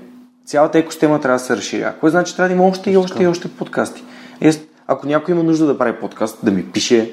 [0.46, 1.94] цялата екосистема трябва да се разширя.
[2.00, 4.04] Кое значи трябва да има още и още и още подкасти.
[4.40, 7.12] Ест, ако някой има нужда да прави подкаст, да ми пише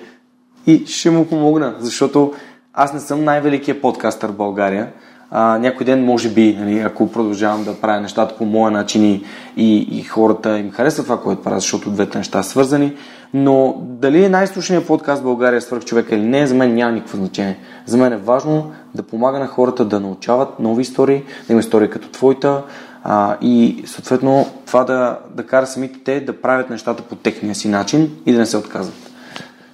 [0.68, 2.34] и ще му помогна, защото
[2.74, 4.92] аз не съм най-великият подкастър в България,
[5.32, 9.24] а, някой ден, може би, нали, ако продължавам да правя нещата по моя начин и,
[9.58, 12.94] и, и хората им харесват това, което правя, защото двете неща са свързани,
[13.34, 17.18] но дали е най-слушният подкаст в България свърх човека или не, за мен няма никакво
[17.18, 17.58] значение.
[17.86, 21.90] За мен е важно да помага на хората да научават нови истории, да има истории
[21.90, 22.64] като твоята
[23.04, 27.70] а, и съответно това да, да кара самите те да правят нещата по техния си
[27.70, 29.12] начин и да не се отказват.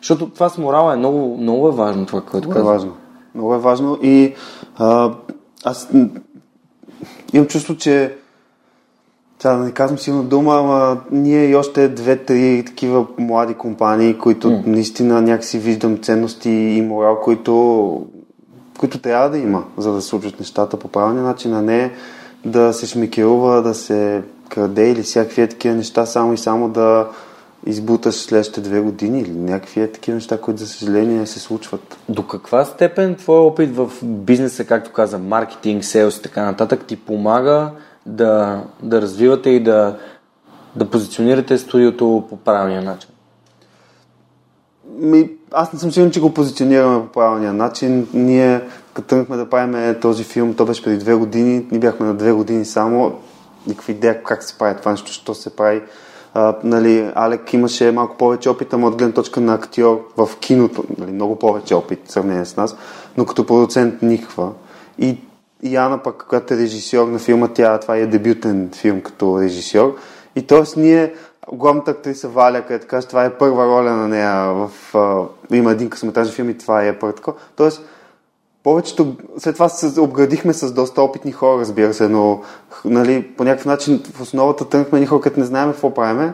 [0.02, 2.93] Защото това с морала е много, много е важно, това, което много е важно.
[3.36, 4.36] Много е важно и
[4.78, 5.12] а,
[5.69, 5.89] аз
[7.34, 8.15] имам чувство, че
[9.39, 14.47] сега да не казвам силна дума, ама ние и още две-три такива млади компании, които
[14.47, 14.67] mm.
[14.67, 18.06] наистина някакси виждам ценности и морал, които,
[18.80, 21.91] които трябва да има, за да случат нещата по правилния начин, а не
[22.45, 27.08] да се шмикерува, да се краде или всякакви такива неща, само и само да
[27.67, 31.97] избуташ следващите две години или някакви е такива неща, които за съжаление се случват.
[32.10, 36.95] До каква степен твой опит в бизнеса, както каза, маркетинг, селс и така нататък, ти
[36.95, 37.71] помага
[38.06, 39.97] да, да развивате и да,
[40.75, 43.10] да позиционирате студиото по правилния начин?
[44.99, 48.08] Ми, аз не съм сигурен, че го позиционираме по правилния начин.
[48.13, 48.62] Ние,
[48.93, 52.32] като тръгнахме да правим този филм, то беше преди две години, ние бяхме на две
[52.32, 53.15] години само,
[53.67, 55.82] никаква идея как се прави това нещо, що се прави
[56.63, 61.12] нали, Алек имаше малко повече опит, ама от гледна точка на актьор в киното, нали,
[61.12, 62.76] много повече опит в сравнение с нас,
[63.17, 64.52] но като продуцент никаква.
[65.00, 65.17] И,
[65.63, 69.95] и пък, която е режисьор на филма, тя, това е дебютен филм като режисьор.
[70.36, 70.80] И т.е.
[70.80, 71.13] ние,
[71.54, 74.71] главната актриса Валя, където каже, това е първа роля на нея в...
[74.95, 75.23] А,
[75.56, 77.36] има един късометражен филм и това е първо.
[77.56, 77.82] Тоест,
[78.67, 82.41] повечето, след това се обградихме с доста опитни хора, разбира се, но
[82.86, 86.34] нали, по някакъв начин в основата тънахме ни хора, като не знаем какво правиме,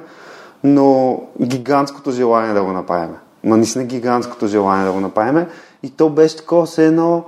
[0.63, 3.15] но гигантското желание да го направим.
[3.43, 5.45] Ма наистина гигантското желание да го направим.
[5.83, 7.23] И то беше такова, все едно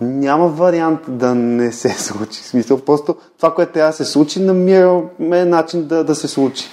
[0.00, 2.42] няма вариант да не се случи.
[2.42, 6.64] В смисъл, просто това, което трябва да се случи, намираме начин да, да се случи.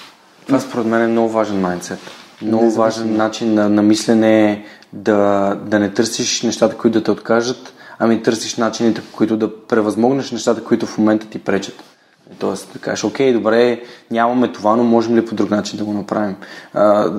[0.48, 2.00] Това според мен е много важен майндсет.
[2.42, 7.74] Много важен начин на, на мислене да, да не търсиш нещата, които да те откажат,
[8.00, 11.84] ами търсиш начините, по които да превъзмогнеш нещата, които в момента ти пречат.
[12.40, 13.82] Тоест да кажеш, окей, добре,
[14.12, 16.36] нямаме това, но можем ли по друг начин да го направим?
[16.74, 17.12] А,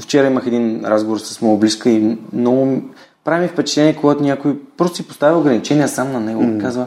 [0.00, 2.82] вчера имах един разговор с моя близка и много
[3.24, 6.60] прави ми впечатление, когато някой просто си поставя ограничения сам на него mm.
[6.60, 6.86] казва,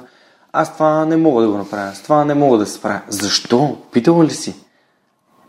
[0.54, 3.02] аз това не мога да го направя, с това не мога да се справя.
[3.10, 3.78] Защо?
[3.92, 4.56] Питала ли си?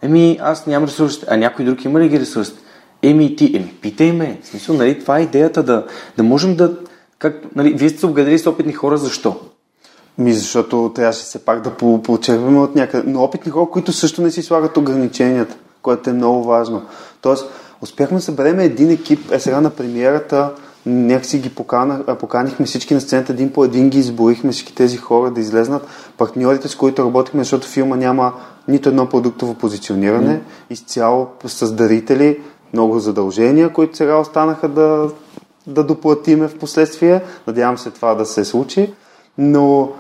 [0.02, 1.26] Еми, аз нямам ресурсите.
[1.30, 2.58] А някой друг има ли ги ресурсите?
[3.02, 4.38] Еми, ти, еми, питай ме.
[4.42, 6.76] В смисъл, нали, това е идеята да, да можем да
[7.18, 9.36] как, нали, вие сте се обградили с опитни хора, защо?
[10.18, 13.10] Ми, защото трябваше се пак да почерпим от някъде.
[13.10, 15.56] Но опитни хора, които също не си слагат ограниченията.
[15.82, 16.82] което е много важно.
[17.20, 17.50] Тоест,
[17.80, 20.52] успяхме да съберем един екип, е сега на премиерата,
[20.86, 25.30] някакси ги покана, поканихме всички на сцената, един по един ги изборихме всички тези хора
[25.30, 25.86] да излезнат.
[26.18, 28.32] Партньорите, с които работихме, защото филма няма
[28.68, 30.72] нито едно продуктово позициониране, mm.
[30.72, 32.40] изцяло с дарители,
[32.72, 35.10] много задължения, които сега останаха да,
[35.68, 37.20] да доплатиме в последствие.
[37.46, 38.94] Надявам се това да се случи.
[39.38, 39.92] Но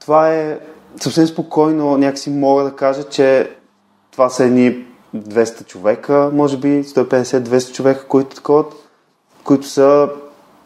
[0.00, 0.58] това е
[1.00, 3.50] съвсем спокойно, някакси мога да кажа, че
[4.10, 4.84] това са едни
[5.16, 8.64] 200 човека, може би 150-200 човека, които такова,
[9.44, 10.08] които са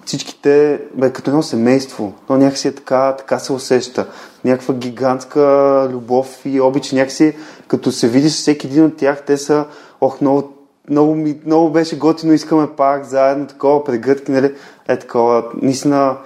[0.04, 2.14] всичките, бе, като едно семейство.
[2.28, 4.06] Но някакси е така, така се усеща.
[4.44, 6.92] Някаква гигантска любов и обич.
[6.92, 7.36] Някакси,
[7.68, 9.64] като се видиш всеки един от тях, те са,
[10.00, 10.55] ох, много,
[10.90, 14.54] много, ми, много беше готино, искаме пак заедно, такова, прегръдки, нали?
[14.88, 16.16] Е такова, наистина,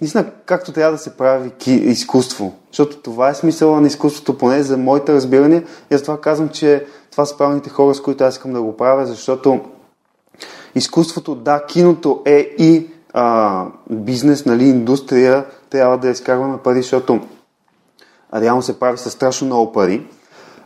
[0.00, 2.54] наистина както трябва да се прави ки, изкуство.
[2.70, 5.64] Защото това е смисъла на изкуството, поне за моите разбирания.
[5.90, 8.76] И аз това казвам, че това са правилните хора, с които аз искам да го
[8.76, 9.60] правя, защото
[10.74, 17.20] изкуството, да, киното е и а, бизнес, нали, индустрия, трябва да изкарваме пари, защото
[18.34, 20.06] реално се прави със страшно много пари,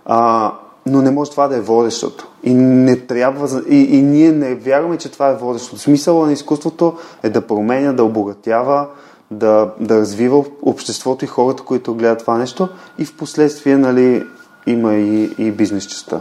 [0.04, 0.52] а,
[0.90, 2.26] но не може това да е водещото.
[2.42, 5.82] И не трябва, и, и ние не вярваме, че това е водещото.
[5.82, 8.86] Смисъла на изкуството е да променя, да обогатява,
[9.30, 14.26] да, да развива обществото и хората, които гледат това нещо и в последствие нали,
[14.66, 16.20] има и, и бизнес частта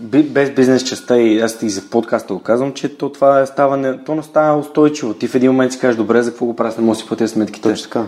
[0.00, 3.76] без бизнес частта и аз и за подкаста го казвам, че то това е става,
[3.76, 5.14] не, то не става устойчиво.
[5.14, 7.06] Ти в един момент си кажеш, добре, за какво го правя, не мога да си
[7.08, 7.68] платя сметките.
[7.68, 8.06] Точно така.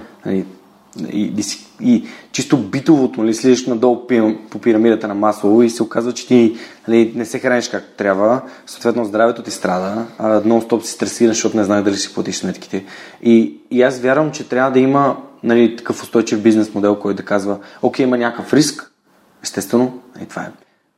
[1.12, 1.44] И, и,
[1.80, 4.06] и, и чисто битовото, нали, слизаш надолу
[4.50, 6.56] по пирамидата на масло и се оказва, че ти
[6.88, 11.56] нали, не се храниш както трябва, съответно здравето ти страда, а нон-стоп си стресираш, защото
[11.56, 12.84] не знаеш дали си платиш сметките.
[13.22, 17.24] И, и аз вярвам, че трябва да има нали, такъв устойчив бизнес модел, който да
[17.24, 18.92] казва, окей, има някакъв риск,
[19.42, 20.50] естествено, нали, това е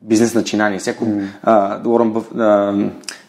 [0.03, 0.79] бизнес начинание.
[0.79, 1.87] Всяко, mm.
[1.87, 2.75] Уорън Бъф, а,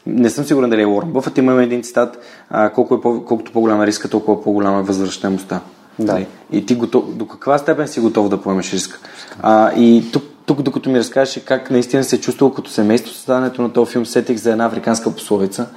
[0.06, 3.52] не съм сигурен дали е Уорън Бъфът, имаме един цитат, а, колко е по, колкото
[3.52, 5.62] по-голяма е риска, толкова по-голяма е възвръщаемостта.
[6.00, 6.14] Да.
[6.14, 6.28] Нали?
[6.52, 9.00] И ти готов, до каква степен си готов да поемеш риска?
[9.42, 13.62] А, и тук, тук, докато ми разкажеш как наистина се е чувствал като семейство създаването
[13.62, 15.68] на този филм, сетих за една африканска пословица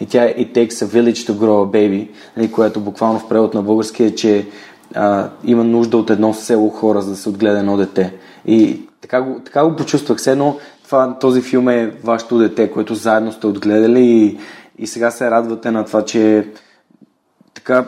[0.00, 3.28] и тя е It takes a village to grow a baby, нали, което буквално в
[3.28, 4.46] превод на български е, че
[4.94, 8.14] а, има нужда от едно село хора, за да се отгледа едно дете.
[8.46, 10.18] И така го, така го почувствах.
[10.18, 14.38] Все едно това, този филм е вашето дете, което заедно сте отгледали и,
[14.78, 16.48] и сега се радвате на това, че
[17.54, 17.84] така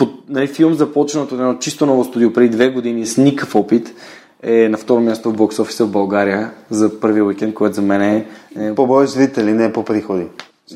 [0.00, 3.94] под, нали, филм започна от едно чисто ново студио преди две години с никакъв опит
[4.42, 8.02] е на второ място в бокс офиса в България за първия уикенд, което за мен
[8.02, 8.26] е...
[8.56, 8.74] е...
[8.74, 10.26] По брой зрители, не по приходи.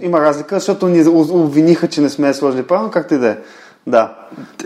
[0.03, 3.37] Има разлика, защото ни обвиниха, че не сме сложили правилно, както и да е.
[3.87, 4.15] Да.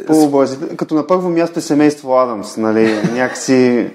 [0.07, 0.44] По
[0.77, 2.94] Като на първо място е семейство Адамс, нали?
[3.14, 3.90] Някакси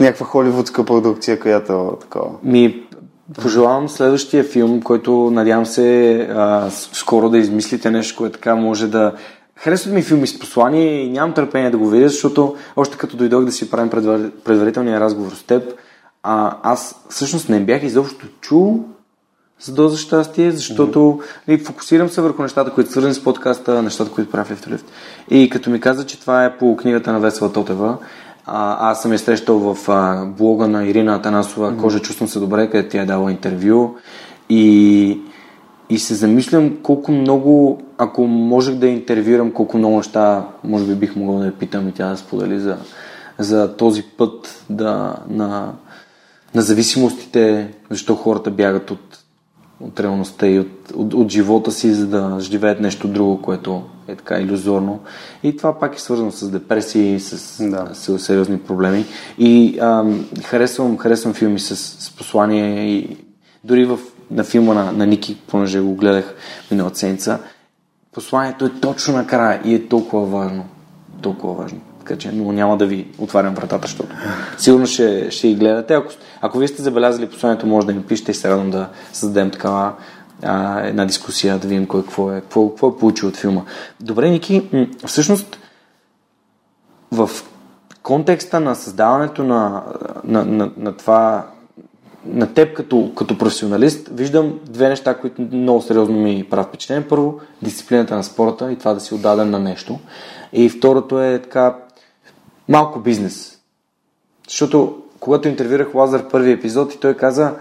[0.00, 2.30] някаква холивудска продукция, която е такова.
[2.42, 2.82] Ми,
[3.42, 9.12] пожелавам следващия филм, който надявам се а, скоро да измислите нещо, което така може да...
[9.64, 13.44] Харесват ми филми с послание и нямам търпение да го видя, защото още като дойдох
[13.44, 14.30] да си правим предвар...
[14.44, 15.74] предварителния разговор с теб,
[16.22, 18.84] а, аз всъщност не бях изобщо чул
[19.60, 21.64] за доза щастие, защото mm-hmm.
[21.64, 24.84] фокусирам се върху нещата, които свързани с подкаста, нещата, които правя в Лифт Лифт.
[25.30, 27.98] И като ми каза, че това е по книгата на Весела Тотева,
[28.46, 31.80] а, аз съм я срещал в а, блога на Ирина Атанасова, mm-hmm.
[31.80, 33.94] Кожа чувствам се добре, където тя е дала интервю.
[34.48, 35.20] И,
[35.92, 41.16] и се замислям колко много, ако можех да интервюрам, колко много неща, може би бих
[41.16, 42.76] могъл да я питам и тя да сподели за,
[43.38, 45.72] за този път да, на,
[46.54, 49.18] на зависимостите, защо хората бягат от
[49.82, 54.16] от реалността и от, от, от живота си, за да живеят нещо друго, което е
[54.16, 55.00] така иллюзорно.
[55.42, 57.88] И това пак е свързано с депресии, с, да.
[57.92, 59.04] с сериозни проблеми.
[59.38, 63.16] И ам, харесвам, харесвам филми с, с послание и
[63.64, 63.98] дори в,
[64.30, 66.34] на филма на, на Ники, понеже го гледах
[66.70, 67.38] миналата седмица,
[68.12, 70.64] посланието е точно накрая и е толкова важно.
[71.22, 71.80] Толкова важно.
[71.98, 74.14] Така че, но няма да ви отварям вратата, защото
[74.58, 75.94] сигурно ще, ще ги гледате.
[75.94, 79.50] Ако, ако вие сте забелязали посланието, може да ми пишете и се радвам да създадем
[79.50, 79.92] такава
[80.42, 83.62] а, една дискусия, да видим кой какво е, какво, какво е получил от филма.
[84.00, 85.58] Добре, Ники, всъщност
[87.12, 87.30] в
[88.02, 89.82] контекста на създаването на,
[90.24, 91.46] на, на, на това
[92.26, 97.08] на теб като, като професионалист виждам две неща, които много сериозно ми правят впечатление.
[97.08, 99.98] Първо, дисциплината на спорта и това да си отдаден на нещо.
[100.52, 101.76] И второто е така
[102.68, 103.58] малко бизнес.
[104.48, 107.54] Защото когато интервюрах Лазар първи епизод и той каза,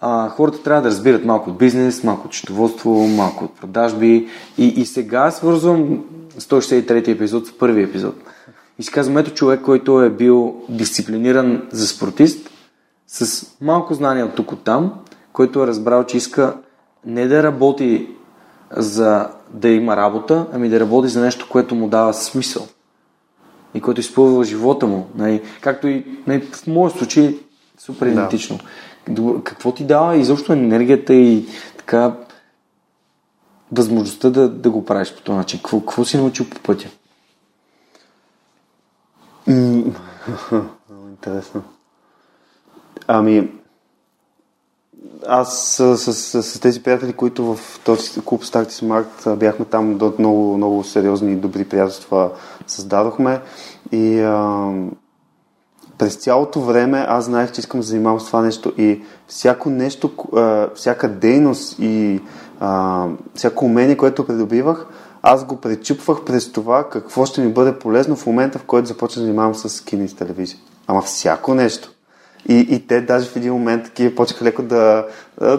[0.00, 4.28] а, хората трябва да разбират малко от бизнес, малко от счетоводство, малко от продажби.
[4.58, 6.04] И, и сега свързвам
[6.38, 8.14] 163 епизод с първи епизод.
[8.78, 12.50] И си казвам, ето човек, който е бил дисциплиниран за спортист,
[13.06, 15.00] с малко знание от тук от там,
[15.32, 16.56] който е разбрал, че иска
[17.04, 18.08] не да работи
[18.70, 22.66] за да има работа, ами да работи за нещо, което му дава смисъл
[23.74, 25.06] и което изпълва живота му.
[25.14, 25.42] Нали?
[25.60, 27.38] Както и нали, в моят случай
[27.78, 28.58] супер идентично.
[29.08, 29.42] Да.
[29.44, 31.46] Какво ти дава изобщо енергията и
[31.76, 32.16] така
[33.72, 35.58] възможността да, да го правиш по този начин?
[35.58, 36.88] Какво, какво си научил по пътя?
[40.90, 41.62] Много интересно.
[43.08, 43.50] Ами,
[45.26, 49.98] аз с, с, с, с тези приятели, които в този клуб Starty Smart бяхме там
[49.98, 52.30] до много, много сериозни и добри приятелства
[52.66, 53.40] създадохме
[53.92, 54.70] и а,
[55.98, 60.10] през цялото време аз знаех, че искам да занимавам с това нещо и всяко нещо,
[60.36, 62.20] а, всяка дейност и
[62.60, 64.86] а, всяко умение, което придобивах,
[65.22, 69.20] аз го пречупвах през това какво ще ми бъде полезно в момента, в който започна
[69.20, 70.58] да занимавам с кино и с телевизия.
[70.86, 71.93] Ама всяко нещо.
[72.48, 75.06] И, и те даже в един момент такива почнаха леко да,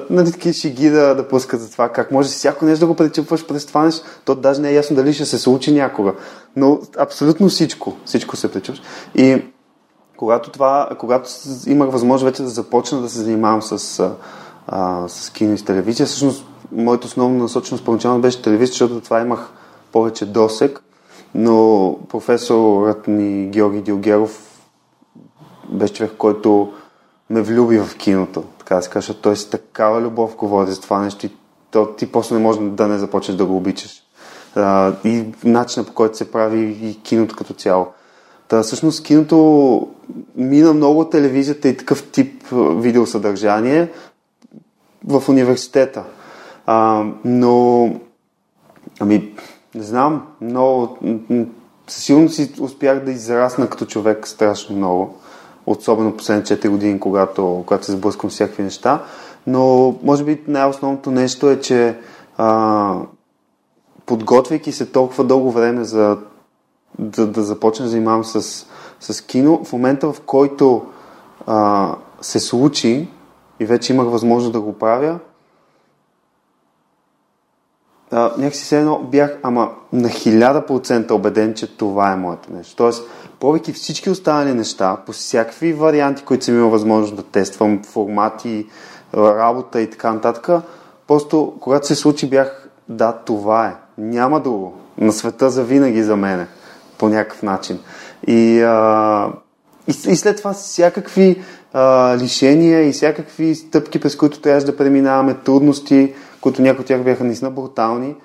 [0.09, 3.47] нали, такива шиги да, да пускат за това, как може всяко нещо да го пречупваш
[3.47, 6.13] през това нещо, то даже не е ясно дали ще се случи някога.
[6.55, 8.81] Но абсолютно всичко, всичко се пречупваш.
[9.15, 9.41] И
[10.17, 11.29] когато това, когато
[11.67, 14.03] имах възможност вече да започна да се занимавам с,
[14.67, 19.21] а, с кино и с телевизия, всъщност моето основно насоченост първоначално беше телевизия, защото това
[19.21, 19.49] имах
[19.91, 20.81] повече досек,
[21.35, 24.54] но професорът ни Георги Дилгеров
[25.69, 26.73] беше човек, който
[27.29, 30.99] ме влюби в киното, така да се каже, той с такава любов говори за това
[30.99, 31.31] нещо и
[31.71, 34.01] то, ти после не може да не започнеш да го обичаш.
[34.55, 37.87] А, и начина по който се прави и киното като цяло.
[38.47, 39.87] Та, всъщност киното
[40.35, 43.91] мина много от телевизията и такъв тип видеосъдържание
[45.07, 46.03] в университета.
[46.65, 47.85] А, но,
[48.99, 49.33] ами,
[49.75, 50.97] не знам, но
[51.87, 55.17] със сигурност си успях да израсна като човек страшно много
[55.67, 59.03] особено последните 4 години, когато, когато се сблъсквам всякакви неща.
[59.47, 61.97] Но, може би, най-основното нещо е, че
[62.37, 62.99] а,
[64.05, 66.17] подготвяйки се толкова дълго време за
[66.99, 68.65] да, да започна да занимавам с,
[68.99, 70.85] с кино, в момента в който
[71.47, 71.91] а,
[72.21, 73.07] се случи
[73.59, 75.19] и вече имах възможност да го правя,
[78.11, 82.75] а, някакси все едно бях, ама на хиляда процента убеден, че това е моето нещо.
[82.75, 83.09] Тоест,
[83.45, 88.67] пробвайки всички останали неща, по всякакви варианти, които съм имал възможност да тествам, формати,
[89.13, 90.63] работа и така нататък,
[91.07, 93.75] просто когато се случи бях, да, това е.
[93.97, 94.73] Няма друго.
[94.97, 96.47] На света за винаги за мене.
[96.97, 97.79] По някакъв начин.
[98.27, 99.29] И, а,
[99.87, 101.43] и, и след това всякакви
[101.73, 107.03] а, лишения и всякакви стъпки, през които трябваше да преминаваме, трудности, които някои от тях
[107.03, 108.15] бяха наистина брутални,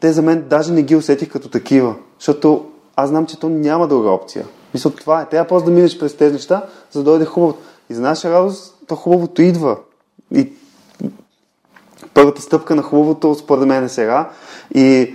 [0.00, 1.94] те за мен даже не ги усетих като такива.
[2.18, 2.70] Защото
[3.02, 4.46] аз знам, че то няма друга опция.
[4.74, 5.28] Мисля, това е.
[5.28, 7.58] Трябва просто да минеш през тези неща, за да дойде хубавото.
[7.90, 9.76] И за наша радост, то хубавото идва.
[10.34, 10.52] И
[12.14, 14.30] първата стъпка на хубавото, според мен е сега.
[14.74, 15.14] И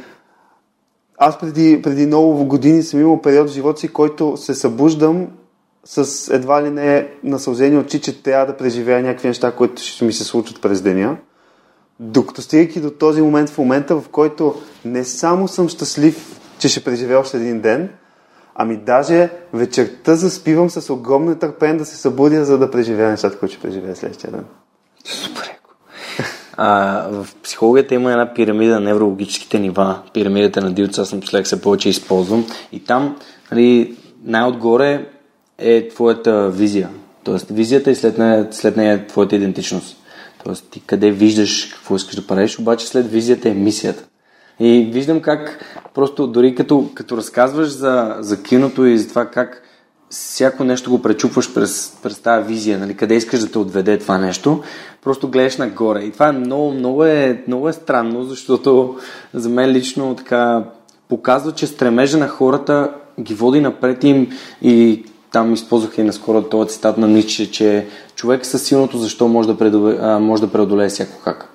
[1.17, 5.27] аз преди, преди много години съм имал период в живота си, който се събуждам
[5.85, 10.13] с едва ли не насълзени очи, че трябва да преживея някакви неща, които ще ми
[10.13, 11.17] се случат през деня.
[11.99, 14.55] Докато стигайки до този момент, в момента в който
[14.85, 17.89] не само съм щастлив, че ще преживея още един ден,
[18.55, 23.53] ами даже вечерта заспивам с огромно търпение да се събудя, за да преживея нещата, които
[23.53, 24.45] ще преживея следващия ден.
[25.05, 25.55] Супер.
[26.57, 29.99] А, в психологията има една пирамида на неврологическите нива.
[30.13, 32.45] Пирамидата на Дилца, аз човек се повече използвам.
[32.71, 33.17] И там
[33.51, 35.05] нали, най-отгоре
[35.57, 36.89] е твоята визия.
[37.23, 39.97] Тоест визията и след нея, след нея е твоята идентичност.
[40.43, 44.03] Тоест ти къде виждаш какво искаш да правиш, обаче след визията е мисията.
[44.59, 49.61] И виждам как просто дори като, като разказваш за, за киното и за това как
[50.09, 54.17] всяко нещо го пречупваш през, през тази визия, нали, къде искаш да те отведе това
[54.17, 54.63] нещо,
[55.03, 56.03] просто гледаш нагоре.
[56.03, 58.95] И това е много, много е, много е странно, защото
[59.33, 60.63] за мен лично така
[61.09, 64.27] показва, че стремежа на хората ги води напред им
[64.61, 69.47] и там използвах и наскоро този цитат на Ниче, че човек със силното защо може
[69.47, 71.49] да, преодолее, може да преодолее всяко как.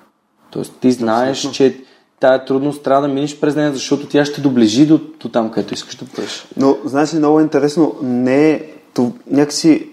[0.51, 1.55] Тоест ти знаеш, Абсолютно.
[1.55, 1.77] че
[2.21, 5.73] тая трудност трябва да минеш през нея, защото тя ще доближи до, до там, където
[5.73, 6.47] искаш да бъдеш.
[6.57, 8.63] Но, знаеш ли, много е интересно, не е
[8.93, 9.87] то, някакси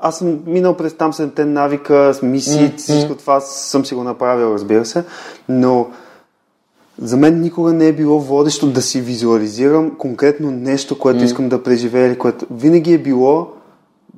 [0.00, 2.76] аз съм минал през там седемте навика, с мисии, mm-hmm.
[2.76, 5.04] всичко това съм си го направил, разбира се,
[5.48, 5.86] но
[7.02, 11.24] за мен никога не е било водещо да си визуализирам конкретно нещо, което mm.
[11.24, 13.48] искам да преживея или което винаги е било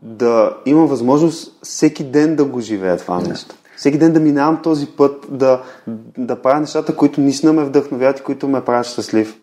[0.03, 3.55] да имам възможност всеки ден да го живея това нещо.
[3.81, 5.63] Всеки ден да минавам този път, да,
[6.19, 9.37] да правя нещата, които наистина ме вдъхновяват и които ме правят щастлив.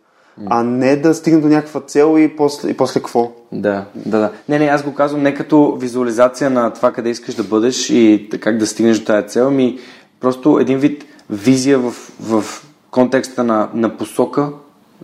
[0.45, 3.31] А не да стигна до някаква цел и после, и после какво?
[3.51, 4.31] Да, да, да.
[4.49, 8.29] Не, не, аз го казвам не като визуализация на това къде искаш да бъдеш и
[8.39, 9.79] как да стигнеш до тази цел, ми
[10.19, 12.43] просто един вид визия в, в
[12.91, 14.49] контекста на, на посока,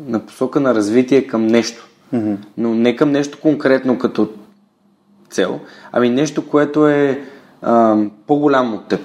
[0.08, 1.88] на посока на развитие към нещо.
[2.14, 2.38] Mm-hmm.
[2.58, 4.30] Но не към нещо конкретно като
[5.30, 5.60] цел,
[5.92, 7.24] ами нещо, което е
[7.62, 9.02] а, по-голямо от теб.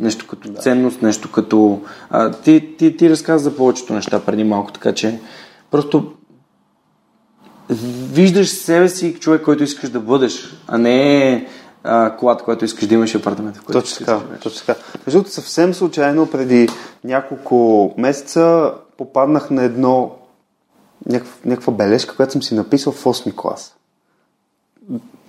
[0.00, 0.60] Нещо като да.
[0.60, 1.80] ценност, нещо като...
[2.10, 5.20] А, ти, ти, ти разказа за повечето неща преди малко, така че
[5.70, 6.12] просто
[8.12, 11.46] виждаш себе си човек, който искаш да бъдеш, а не
[11.84, 13.56] а, колата, който искаш да имаш апартамент.
[13.56, 14.80] В който точно така, да точно така.
[15.06, 16.68] Между съвсем случайно преди
[17.04, 20.14] няколко месеца попаднах на едно
[21.06, 23.74] някаква, някаква бележка, която съм си написал в 8 клас.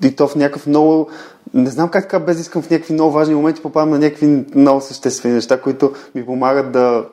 [0.04, 1.10] И то в някакъв много...
[1.54, 4.82] Не знам как така без искам в някакви много важни моменти попадам на някакви много
[4.82, 7.06] съществени неща, които ми помагат да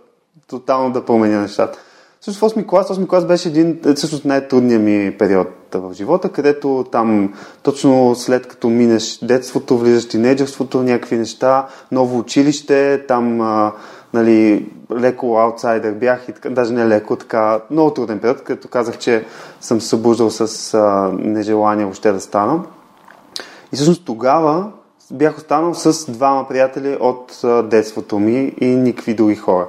[0.48, 1.78] тотално да променя нещата.
[2.20, 6.86] Също в 8 клас, 8 клас беше един, всъщност най-трудният ми период в живота, където
[6.92, 13.38] там точно след като минеш детството, влизаш тинейджерството, някакви неща, ново училище, там
[14.14, 18.98] нали, леко аутсайдер бях и така, даже не леко, така, много труден период, като казах,
[18.98, 19.24] че
[19.60, 22.64] съм събуждал с а, нежелание въобще да стана.
[23.72, 24.72] И всъщност тогава
[25.12, 27.40] бях останал с двама приятели от
[27.70, 29.68] детството ми и никакви други хора.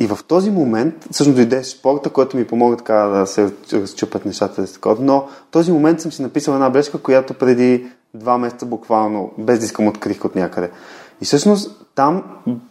[0.00, 4.62] И в този момент, всъщност дойде спорта, който ми помогна така да се разчупат нещата.
[4.62, 9.32] Да но в този момент съм си написал една бележка, която преди два месеца буквално,
[9.38, 10.70] без да искам, открих от някъде.
[11.20, 12.24] И всъщност там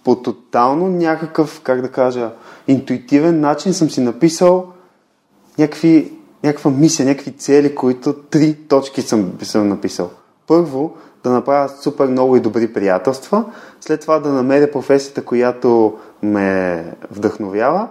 [0.03, 2.31] по тотално някакъв, как да кажа,
[2.67, 4.67] интуитивен начин съм си написал
[5.57, 6.13] някакви,
[6.43, 10.09] някаква мисия, някакви цели, които три точки съм, съм написал.
[10.49, 13.45] Първо, да направя супер много и добри приятелства,
[13.81, 17.87] след това да намеря професията, която ме вдъхновява,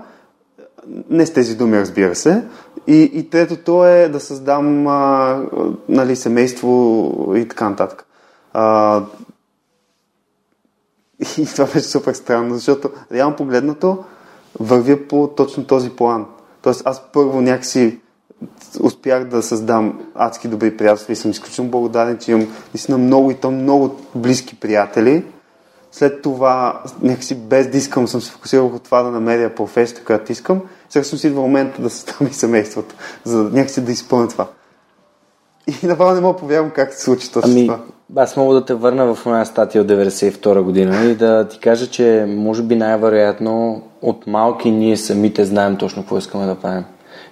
[1.11, 2.45] не с тези думи, разбира се.
[2.87, 5.43] И, и третото е да създам а,
[5.89, 8.07] нали, семейство и така нататък.
[8.53, 9.03] А,
[11.39, 14.05] и това беше супер странно, защото реално погледнато
[14.61, 16.27] вървя по точно този план.
[16.63, 18.01] Тоест аз първо някакси
[18.81, 23.35] успях да създам адски добри приятелства и съм изключително благодарен, че имам наистина много и
[23.35, 25.25] то много близки приятели.
[25.93, 30.33] След това, някакси без да искам, съм се фокусирал върху това да намеря професията, която
[30.33, 30.61] искам.
[30.89, 32.95] Сега съм си идва момента да създам и семейството,
[33.25, 34.47] за да някакси да изпълня това.
[35.83, 37.79] И направо не мога да повярвам как се случи точно ами, това.
[38.17, 41.87] Аз мога да те върна в моя статия от 92 година и да ти кажа,
[41.87, 46.85] че може би най-вероятно от малки ние самите знаем точно какво искаме да правим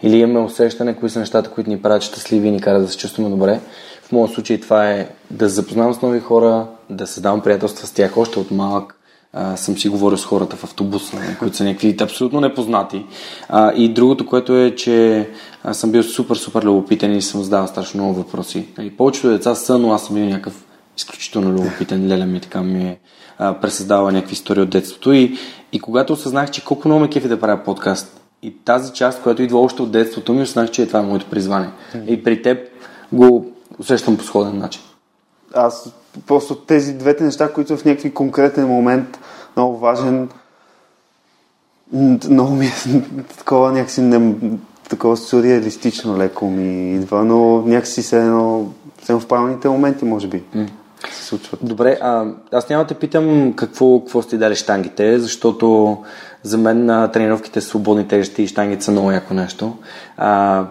[0.02, 2.98] или имаме усещане кои са нещата, които ни правят щастливи и ни карат да се
[2.98, 3.60] чувстваме добре.
[4.02, 8.16] В моят случай това е да запознавам с нови хора, да създавам приятелства с тях
[8.16, 8.92] още от малък.
[9.32, 13.04] А, съм си говорил с хората в автобуса, които са някакви абсолютно непознати.
[13.48, 15.28] А, и другото, което е, че
[15.64, 18.66] аз съм бил супер, супер любопитен и съм задавал страшно много въпроси.
[18.80, 20.64] И повечето деца са, но аз съм бил някакъв
[20.96, 22.08] изключително любопитен.
[22.08, 22.98] Леля ми така ми е
[23.38, 25.12] пресъздава някакви истории от детството.
[25.12, 25.36] И,
[25.72, 29.42] и когато осъзнах, че колко много ме кефи да правя подкаст, и тази част, която
[29.42, 31.68] идва още от детството ми, осъзнах, че е това е моето призвание.
[31.68, 32.06] Mm-hmm.
[32.06, 32.68] И при теб
[33.12, 33.46] го
[33.78, 34.82] усещам по сходен начин.
[35.54, 35.92] Аз
[36.26, 39.18] просто тези двете неща, които в някакви конкретен момент
[39.56, 40.28] много важен,
[42.28, 42.72] много ми е
[43.38, 44.34] такова някакси не,
[44.88, 48.66] такова сюрреалистично леко ми идва, но някакси се едно,
[49.08, 50.42] в правилните моменти, може би.
[50.56, 50.68] Mm
[51.12, 51.60] се случват.
[51.62, 55.96] Добре, а, аз няма да те питам какво, какво сте дали штангите, защото
[56.46, 59.76] за мен а, тренировките с свободни тежести и штангите са много яко нещо.
[60.16, 60.64] А,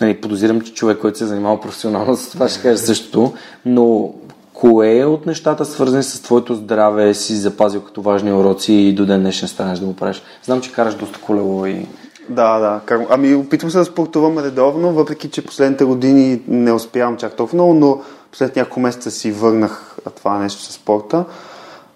[0.00, 3.32] нали, подозирам, че човек, който се е занимава професионално с това, ще каже същото,
[3.66, 4.12] но
[4.52, 9.20] кое от нещата, свързани с твоето здраве, си запазил като важни уроци и до ден
[9.20, 10.22] днешен станеш да го правиш?
[10.44, 11.86] Знам, че караш доста колело и...
[12.28, 12.80] Да, да.
[13.10, 17.74] Ами опитвам се да спортувам редовно, въпреки че последните години не успявам чак толкова много,
[17.74, 18.00] но
[18.32, 21.24] след няколко месеца си върнах това нещо с спорта.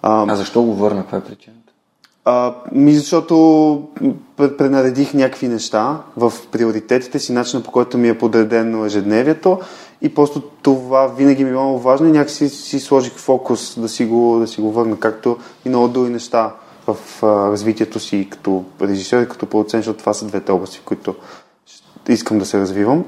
[0.02, 1.02] А, а защо го върна?
[1.02, 1.53] Каква е причината?
[2.72, 3.88] Ми защото
[4.36, 9.60] пренаредих някакви неща в приоритетите си, начина по който ми е подредено ежедневието
[10.02, 14.06] и просто това винаги ми е много важно и някакси си сложих фокус да си
[14.06, 16.54] го, да си го върна, както и много други неща
[16.86, 20.82] в а, развитието си като режисьор и като продуцент, защото това са двете области, в
[20.82, 21.14] които
[22.08, 23.04] искам да се развивам.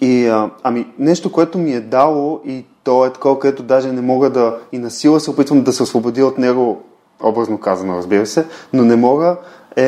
[0.00, 4.00] И, а, ами, нещо, което ми е дало и то е такова, където даже не
[4.00, 6.82] мога да и на сила се опитвам да се освободя от него,
[7.22, 9.36] образно казано, разбира се, но не мога,
[9.76, 9.84] е,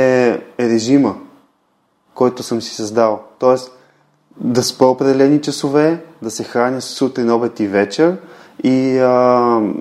[0.59, 1.16] е режима,
[2.14, 3.22] който съм си създал.
[3.39, 3.72] Тоест,
[4.41, 8.16] да спа определени часове, да се храня сутрин, обед и вечер
[8.64, 9.11] и а,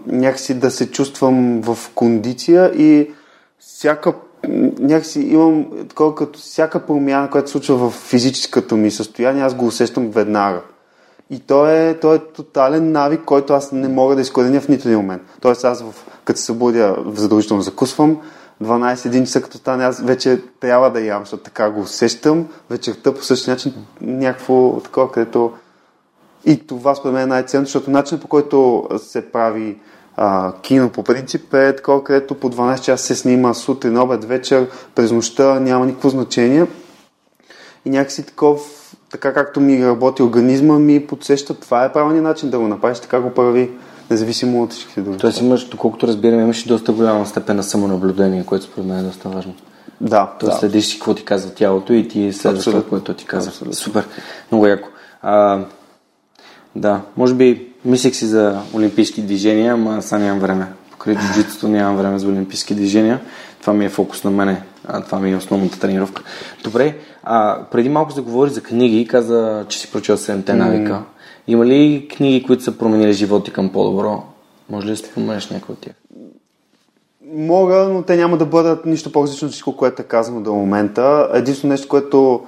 [0.08, 3.12] някакси да се чувствам в кондиция и
[3.60, 4.14] всяка
[4.80, 9.66] някакси имам такова като всяка промяна, която се случва в физическото ми състояние, аз го
[9.66, 10.62] усещам веднага.
[11.30, 14.88] И то е, то е тотален навик, който аз не мога да изкореня в нито
[14.88, 15.22] един момент.
[15.42, 15.94] Тоест аз, в,
[16.28, 18.18] като се събудя, задължително закусвам,
[18.64, 22.48] 12-1 часа като стане, аз вече трябва да ям, защото така го усещам.
[22.70, 25.52] Вечерта по същия начин някакво такова, където
[26.46, 29.78] и това според мен е най-ценно, защото начинът по който се прави
[30.16, 34.70] а, кино по принцип е такова, където по 12 часа се снима сутрин, обед, вечер,
[34.96, 36.66] през нощта, няма никакво значение.
[37.86, 42.60] И някакси таков, така както ми работи организма, ми подсеща, това е правилният начин да
[42.60, 43.72] го направиш, така го прави,
[44.10, 45.18] независимо от всички други.
[45.18, 49.04] Тоест имаш, доколкото разбирам, имаш и доста голяма степен на самонаблюдение, което според мен е
[49.04, 49.54] доста важно.
[50.02, 50.60] Да, Тоест да.
[50.60, 53.50] следиш си какво ти казва тялото и ти следваш това, което ти казва.
[53.50, 53.76] Абсолютно.
[53.76, 54.08] Супер,
[54.52, 54.90] много яко.
[55.22, 55.60] А,
[56.76, 60.68] да, може би мислех си за олимпийски движения, ама сега нямам време.
[60.92, 63.20] Покрай джуджитото нямам време за олимпийски движения.
[63.62, 64.62] Това ми е фокус на мене.
[64.86, 66.24] А, това ми е основната тренировка.
[66.64, 71.02] Добре, а, преди малко заговори за книги, каза, че си прочел 7-те навика.
[71.48, 74.24] Има ли книги, които са променили живота ти към по-добро?
[74.70, 75.94] Може ли да споменеш някой от тях?
[77.34, 81.30] Мога, но те няма да бъдат нищо по-различно от всичко, което е казано до момента.
[81.34, 82.46] Единствено нещо, което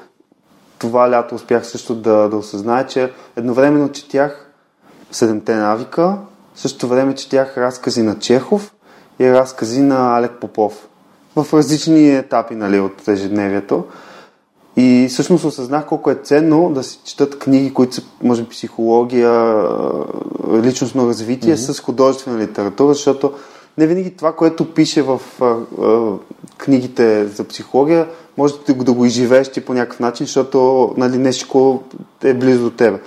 [0.80, 4.50] това лято успях също да, да осъзная, че едновременно четях
[5.12, 6.18] Седемте навика,
[6.54, 8.74] в същото време четях разкази на Чехов
[9.20, 10.88] и разкази на Алек Попов.
[11.36, 13.86] В различни етапи нали, от ежедневието.
[14.80, 19.64] И всъщност осъзнах колко е ценно да се четат книги, които са, може би, психология,
[20.64, 21.72] личностно развитие mm-hmm.
[21.72, 23.34] с художествена литература, защото
[23.78, 26.12] не винаги това, което пише в а, а,
[26.58, 28.08] книгите за психология,
[28.38, 31.84] може да, го- да го изживееш ти по някакъв начин, защото нали, нещо
[32.24, 33.00] е близо до тебе.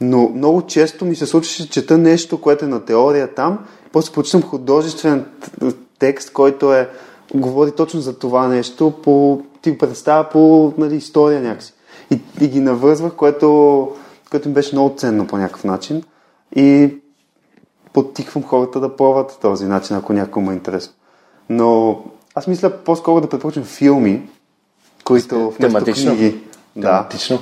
[0.00, 3.58] Но много често ми се случваше, че чета нещо, което е на теория там,
[3.92, 5.24] после прочитам художествен
[5.98, 6.88] текст, който е
[7.34, 11.74] говори точно за това нещо, по, ти го представя по нали, история някакси.
[12.10, 13.88] И, и ги навързвах, което,
[14.30, 16.02] което ми беше много ценно по някакъв начин.
[16.56, 16.94] И
[17.92, 20.92] подтиквам хората да пробват този начин, ако някой му е интересно.
[21.48, 22.00] Но
[22.34, 24.28] аз мисля по-скоро да препоръчам филми,
[25.04, 26.16] които вместо Тематично?
[26.16, 26.40] книги.
[26.76, 26.88] Да.
[26.88, 27.38] Тематично?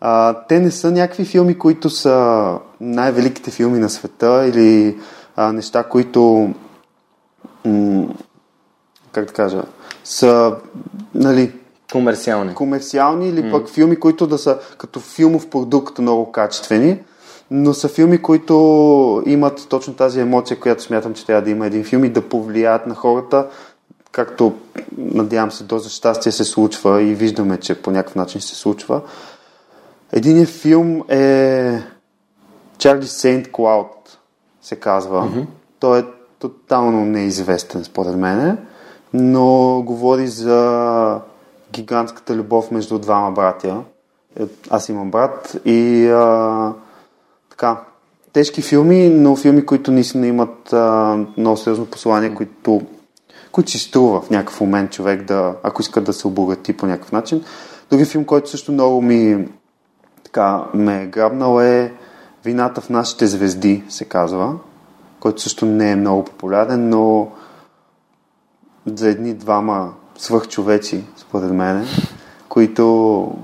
[0.00, 4.98] А, те не са някакви филми, които са най-великите филми на света или
[5.36, 6.50] а, неща, които
[7.64, 8.06] м-
[9.18, 9.62] как да кажа,
[10.04, 10.56] са
[11.14, 11.52] нали,
[11.92, 12.54] Комерциални.
[12.54, 17.00] комерциални или пък филми, които да са като филмов продукт много качествени,
[17.50, 21.84] но са филми, които имат точно тази емоция, която смятам, че трябва да има един
[21.84, 23.46] филм и да повлияят на хората,
[24.12, 24.54] както
[24.98, 29.00] надявам се доза щастие се случва и виждаме, че по някакъв начин се случва.
[30.12, 31.82] Единият филм е
[32.78, 34.18] Чарли Сейнт Клауд,
[34.62, 35.22] се казва.
[35.22, 35.46] Mm-hmm.
[35.80, 36.04] Той е
[36.38, 38.56] тотално неизвестен, според мене,
[39.12, 41.20] но говори за
[41.72, 43.82] гигантската любов между двама братя.
[44.40, 46.72] Е, Аз имам брат и а,
[47.50, 47.80] така,
[48.32, 52.82] тежки филми, но филми, които наистина имат а, много сериозно послание, които,
[53.52, 57.12] които си струва в някакъв момент човек да, ако иска да се обогати по някакъв
[57.12, 57.44] начин.
[57.90, 59.48] Други филм, който също много ми
[60.24, 61.92] така ме е грабнал е
[62.44, 64.54] Вината в нашите звезди, се казва,
[65.20, 67.28] който също не е много популярен, но
[69.02, 71.86] едни двама свърхчовеци, според мен,
[72.48, 73.34] които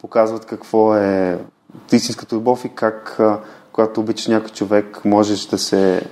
[0.00, 1.38] показват какво е
[1.92, 3.20] истинската любов и как,
[3.72, 6.02] когато обичаш някой човек, можеш да се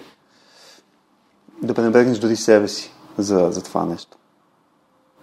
[1.62, 4.16] да пренебрегнеш дори себе си за, за това нещо.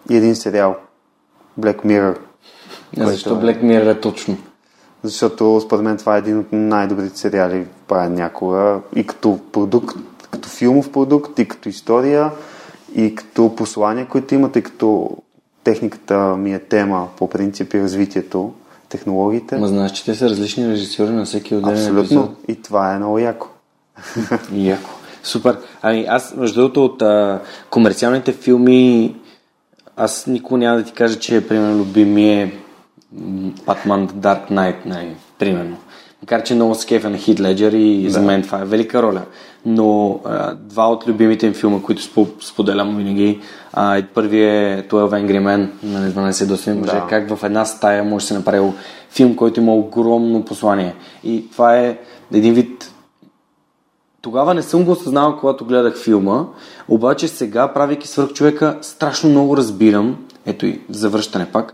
[0.09, 0.75] И един сериал,
[1.59, 2.17] Black Mirror,
[2.99, 4.37] А защо Black Mirror е точно?
[5.03, 9.97] защото според мен това е един от най-добрите сериали правен някога и като продукт,
[10.31, 12.31] като филмов продукт, и като история,
[12.95, 15.09] и като послания, които имат, и като
[15.63, 18.53] техниката ми е тема по принцип и развитието,
[18.89, 19.57] технологиите.
[19.57, 22.01] Ма знаеш, че те са различни режисьори на всеки отделен Абсолютно.
[22.01, 22.31] епизод.
[22.47, 23.47] И това е много яко.
[24.53, 24.89] Яко.
[25.23, 25.57] Супер.
[25.81, 29.15] Ами аз, между другото, от а, комерциалните филми,
[29.97, 32.53] аз никога няма да ти кажа, че примерно любими е
[33.65, 35.77] Batman The Dark Knight, най- примерно.
[36.23, 39.21] Макар, че много се кефа на Хит Леджер и за мен това е велика роля.
[39.65, 43.39] Но а, два от любимите им филма, които спо- споделям винаги,
[43.73, 47.07] а, и първият е 12 Angry Men, на 12 доста мъже, Да.
[47.09, 48.71] как в една стая може да се направи
[49.09, 50.95] филм, който има огромно послание.
[51.23, 51.97] И това е
[52.33, 52.91] един вид
[54.21, 56.45] тогава не съм го осъзнавал, когато гледах филма,
[56.87, 61.73] обаче сега, правейки свърх човека, страшно много разбирам, ето и завръщане пак,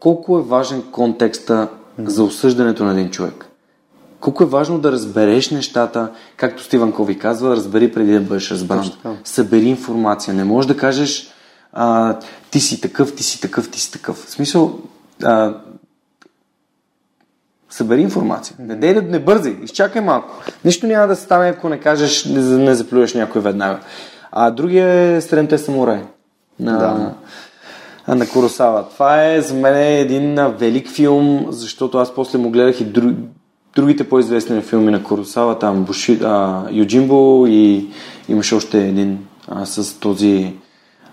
[0.00, 1.68] колко е важен контекста
[1.98, 3.47] за осъждането на един човек.
[4.20, 8.92] Колко е важно да разбереш нещата, както Стивън Кови казва, разбери преди да бъдеш разбран.
[9.24, 10.34] Събери информация.
[10.34, 11.32] Не можеш да кажеш
[11.72, 12.16] а,
[12.50, 14.16] ти си такъв, ти си такъв, ти си такъв.
[14.16, 14.78] В смисъл,
[15.22, 15.54] а,
[17.70, 18.56] събери информация.
[18.58, 20.34] Не дей да не бързи, изчакай малко.
[20.64, 23.80] Нищо няма да стане, ако не кажеш, не, не заплюеш някой веднага.
[24.32, 26.02] А другия е Средните самурай.
[26.60, 26.78] На,
[28.06, 28.14] да.
[28.14, 28.88] на Куросава.
[28.88, 33.12] Това е за мен един велик филм, защото аз после му гледах и друг,
[33.76, 37.88] другите по-известни филми на Куросава, там Буши, а, Юджимбо и
[38.28, 40.54] имаше още един а, с този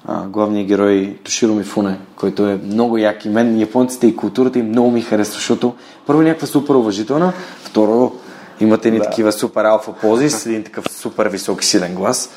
[0.05, 4.67] а, главния герой Тоширо Мифуне, който е много як и мен, японците и културата им
[4.67, 5.73] много ми харесва, защото
[6.05, 7.33] първо е някаква супер уважителна,
[7.63, 8.11] второ
[8.59, 9.03] имате ни да.
[9.03, 12.29] такива супер алфа пози с един такъв супер висок силен глас.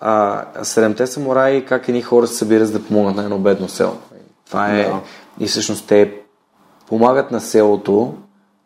[0.00, 3.96] А, седемте самураи, как едни хора се събират за да помогнат на едно бедно село.
[4.46, 4.84] Това е...
[4.84, 5.00] Да.
[5.40, 6.14] И всъщност те
[6.88, 8.14] помагат на селото,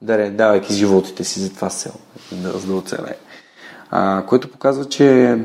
[0.03, 1.95] да давайки животите си за това село,
[2.33, 3.17] да, да оцелее.
[3.91, 5.39] А, което показва, че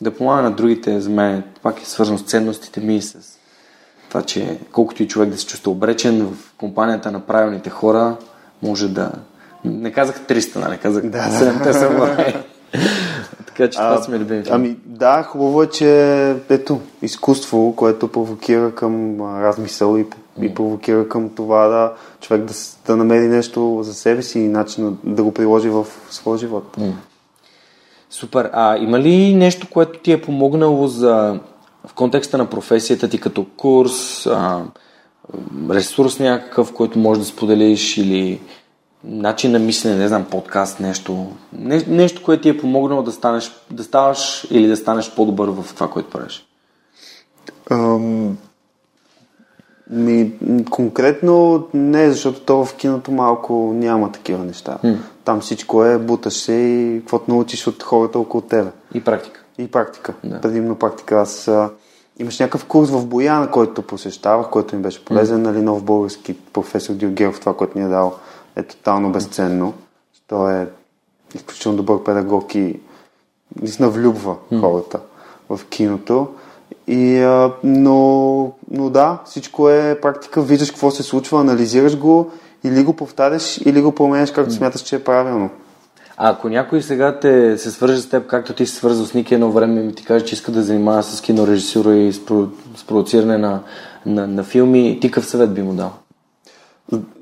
[0.00, 3.38] да помага на другите, за мен пак е свързано с ценностите ми и с
[4.08, 8.16] това, че колкото и човек да се чувства обречен в компанията на правилните хора,
[8.62, 9.12] може да...
[9.64, 10.78] Не казах 300, нали?
[10.78, 12.34] Казах да, 7 самураи.
[13.56, 18.74] така че това са ми любими Ами да, хубаво е, че ето, изкуство, което провокира
[18.74, 20.06] към размисъл и,
[20.40, 22.54] и провокира към това да човек да,
[22.86, 26.76] да намери нещо за себе си и начин да го приложи в своя живот.
[26.78, 26.92] Mm.
[28.10, 28.50] Супер.
[28.52, 31.40] А има ли нещо, което ти е помогнало за,
[31.86, 34.62] в контекста на професията ти като курс, а,
[35.70, 38.40] ресурс някакъв, който можеш да споделиш или
[39.04, 43.52] начин на мислене, не знам, подкаст, нещо, не, нещо, което ти е помогнало да станеш,
[43.70, 46.46] да ставаш или да станеш по-добър в това, което правиш?
[47.70, 48.32] Um,
[49.90, 50.32] ми,
[50.70, 54.78] конкретно не, защото то в киното малко няма такива неща.
[54.84, 54.96] Mm.
[55.24, 58.70] Там всичко е, буташ се и каквото научиш от хората около тебе.
[58.94, 59.40] И практика.
[59.58, 60.14] И практика.
[60.24, 60.40] Да.
[60.40, 61.16] Предимно практика.
[61.16, 61.70] Аз а,
[62.18, 65.42] имаш някакъв курс в Бояна, който посещавах, който ми беше полезен, mm.
[65.42, 68.14] нали, нов български професор Дилгеров, това, което ни е дал
[68.56, 69.74] е тотално безценно.
[70.28, 70.66] Той е
[71.34, 72.80] изключително добър педагог и
[73.60, 75.00] наистина влюбва хората
[75.48, 76.28] в киното.
[76.86, 82.30] И, а, но, но да, всичко е практика, виждаш какво се случва, анализираш го,
[82.64, 85.50] или го повтаряш, или го променяш както смяташ, че е правилно.
[86.16, 89.34] А ако някой сега те се свърже с теб, както ти се свързал с Ники
[89.34, 92.84] едно време и ти каже, че иска да занимава с кинорежисура и с, про, с
[92.84, 93.60] продуциране на,
[94.06, 95.92] на, на филми, ти какъв съвет би му дал?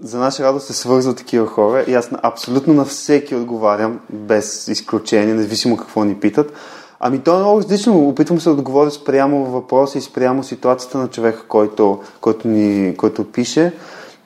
[0.03, 5.35] За наша радост се свързват такива хора и аз абсолютно на всеки отговарям, без изключение,
[5.35, 6.53] независимо какво ни питат.
[7.01, 8.09] Ами то е много различно.
[8.09, 13.33] Опитвам се да отговоря спрямо въпроса и спрямо ситуацията на човека, който, който, ни, който
[13.33, 13.73] пише.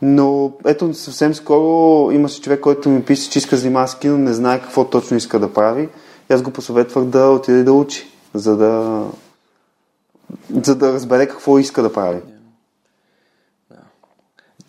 [0.02, 4.18] Но ето съвсем скоро имаше човек, който ми пише, че иска да занимава с кино,
[4.18, 5.88] не знае какво точно иска да прави.
[6.30, 9.02] И аз го посъветвах да отиде да учи, за да,
[10.62, 12.20] за да разбере какво иска да прави.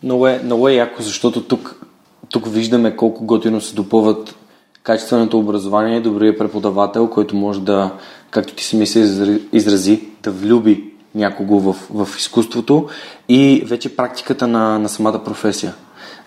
[0.02, 1.80] Много е, много е яко, защото тук,
[2.28, 4.34] тук виждаме колко готино се допълват
[4.82, 7.90] качественото образование, добрият преподавател, който може да,
[8.30, 9.00] както ти си мисли
[9.52, 12.88] изрази, да влюби някого в, в изкуството
[13.28, 15.74] и вече практиката на, на самата професия.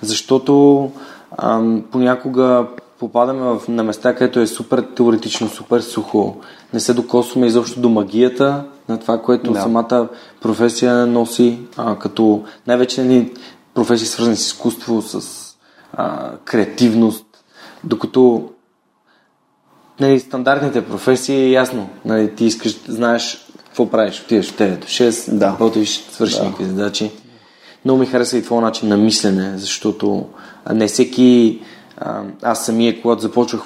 [0.01, 0.91] Защото
[1.37, 2.67] ам, понякога
[2.99, 6.35] попадаме в, на места, където е супер теоретично, супер сухо.
[6.73, 9.61] Не се докосваме изобщо до магията на това, което да.
[9.61, 10.07] самата
[10.41, 13.31] професия носи, а, като най-вече ни
[13.73, 15.21] професии свързани с изкуство, с
[15.93, 17.25] а, креативност,
[17.83, 18.49] докато
[19.99, 21.89] нали, стандартните професии е ясно.
[22.05, 25.45] Нали, ти искаш, знаеш какво правиш, отиваш в 9 до 6, да.
[25.45, 26.43] работиш, свършиш да.
[26.43, 27.11] някакви задачи.
[27.85, 30.25] Много ми харесва и твоя начин на мислене, защото
[30.73, 31.59] не всеки...
[32.41, 33.61] Аз самия, когато започвах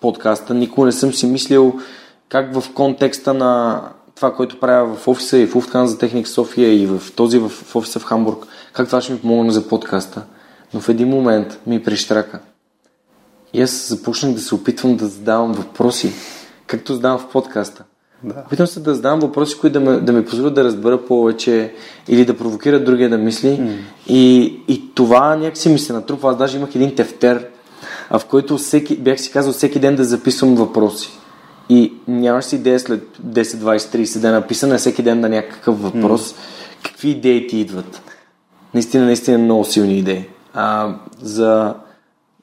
[0.00, 1.80] подкаста, никога не съм си мислил
[2.28, 3.82] как в контекста на
[4.14, 7.48] това, което правя в офиса и в Уфткан за Техник София и в този в,
[7.48, 10.22] в офиса в Хамбург, как това ще ми помогне за подкаста.
[10.74, 12.40] Но в един момент ми прищрака.
[13.52, 16.12] И аз започнах да се опитвам да задавам въпроси,
[16.66, 17.84] както задавам в подкаста.
[18.24, 18.34] Да.
[18.46, 21.74] Опитвам се да задавам въпроси, които да ме, да ме позволят да разбера повече
[22.08, 23.48] или да провокират другия да мисли.
[23.48, 23.76] Mm.
[24.06, 26.30] И, и това някакси ми се натрупва.
[26.30, 27.46] Аз даже имах един тефтер,
[28.10, 31.10] а в който всеки, бях си казал всеки ден да записвам въпроси.
[31.68, 36.32] И нямаш си идея след 10, 20, 30 дена написана всеки ден на някакъв въпрос.
[36.32, 36.36] Mm.
[36.82, 38.11] Какви идеи ти идват?
[38.74, 40.28] Наистина, наистина много силни идеи.
[40.54, 41.74] А, за...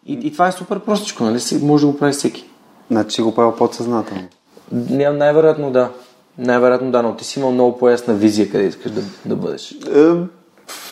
[0.05, 1.39] и, и това е супер простичко, нали?
[1.61, 2.49] Може да го прави всеки.
[2.91, 4.23] Значи го правя подсъзнателно.
[4.71, 5.89] Най-вероятно да.
[6.37, 9.71] Най-вероятно да, но ти си имал много по-ясна визия къде искаш да, да бъдеш.
[9.95, 10.11] Е,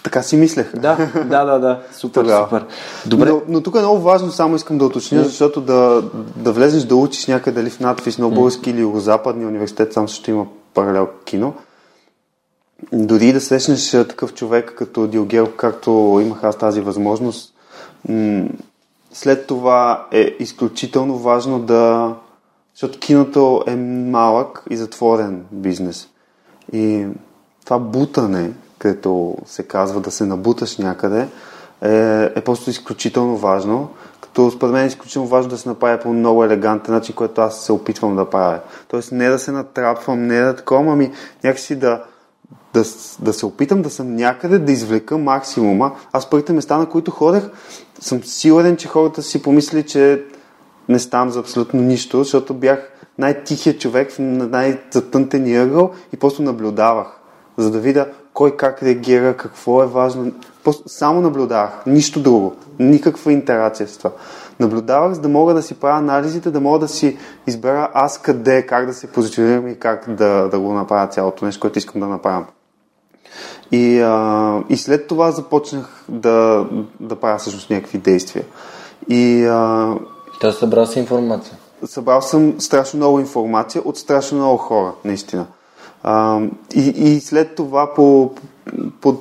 [0.04, 0.76] така си мислех.
[0.76, 0.98] Да,
[1.30, 1.80] да, да, да.
[1.92, 2.46] Супер, Тогава.
[2.46, 2.66] супер.
[3.06, 3.30] Добре.
[3.30, 6.04] Но, но тук е много важно, само искам да уточня, защото да,
[6.36, 10.32] да влезеш да учиш някъде дали в надпис на български или юго-западния университет, сам също
[10.32, 11.54] има паралел кино.
[12.94, 17.54] Дори да срещнеш такъв човек като Диогел, както имах аз тази възможност,
[19.14, 22.14] след това е изключително важно да...
[22.74, 26.08] Защото киното е малък и затворен бизнес.
[26.74, 27.06] И
[27.66, 31.28] това бутане, където се казва да се набуташ някъде,
[31.82, 33.90] е, е просто изключително важно.
[34.22, 37.66] Като според мен е изключително важно да се направи по много елегантен начин, който аз
[37.66, 38.60] се опитвам да правя.
[38.88, 41.12] Тоест не да се натрапвам, не да такова, ами
[41.44, 42.04] някакси да,
[42.78, 45.92] да, да се опитам да съм някъде, да извлека максимума.
[46.14, 47.44] Аз първите места, на които ходех,
[48.00, 50.24] съм сигурен, че хората си помисли, че
[50.90, 57.08] не ставам за абсолютно нищо, защото бях най-тихият човек в най-затънтения ъгъл и просто наблюдавах,
[57.58, 60.32] за да видя кой как реагира, какво е важно.
[60.64, 64.12] Просто само наблюдавах, нищо друго, никаква интерация с това.
[64.60, 67.18] Наблюдавах, за да мога да си правя анализите, да мога да си
[67.48, 71.62] избера аз къде, как да се позиционирам и как да, да го направя цялото нещо,
[71.62, 72.46] което искам да направя.
[73.72, 76.66] И, а, и след това започнах да,
[77.00, 78.46] да правя всъщност някакви действия.
[79.10, 79.94] И, а,
[80.42, 81.58] Та събрал си информация?
[81.86, 85.46] Събрал съм страшно много информация от страшно много хора, наистина.
[86.04, 86.42] А,
[86.76, 88.32] и, и след това по,
[89.02, 89.18] по,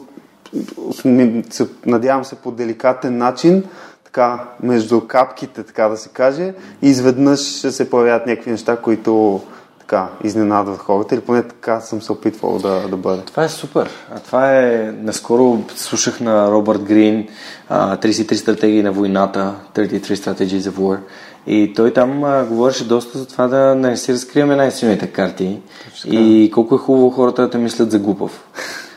[1.87, 3.65] надявам се по деликатен начин,
[4.05, 9.41] така, между капките, така да се каже, изведнъж се появят някакви неща, които
[9.87, 13.23] така изненадват хората или поне така съм се опитвал да, да бъде.
[13.23, 13.91] Това е супер.
[14.15, 14.93] А това е...
[15.01, 17.29] Наскоро слушах на Робърт Грин
[17.71, 20.99] 33 стратегии на войната, 33 Strategies of War
[21.47, 25.61] и той там а, говореше доста за това да не си разкриваме най-силните карти
[25.91, 26.11] Точно.
[26.13, 28.45] и колко е хубаво хората да те мислят за глупав.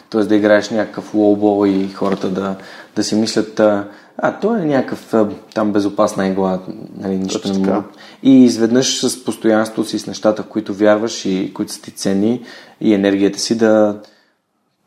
[0.09, 2.55] Тоест да играеш някакъв лоубол и хората да,
[2.95, 3.87] да си мислят а,
[4.41, 5.13] той е някакъв
[5.55, 6.59] там безопасна игла,
[6.97, 7.83] нали, нищо Точно не му.
[8.23, 12.41] И изведнъж с постоянство си, с нещата, в които вярваш и които са ти ценни
[12.81, 13.99] и енергията си да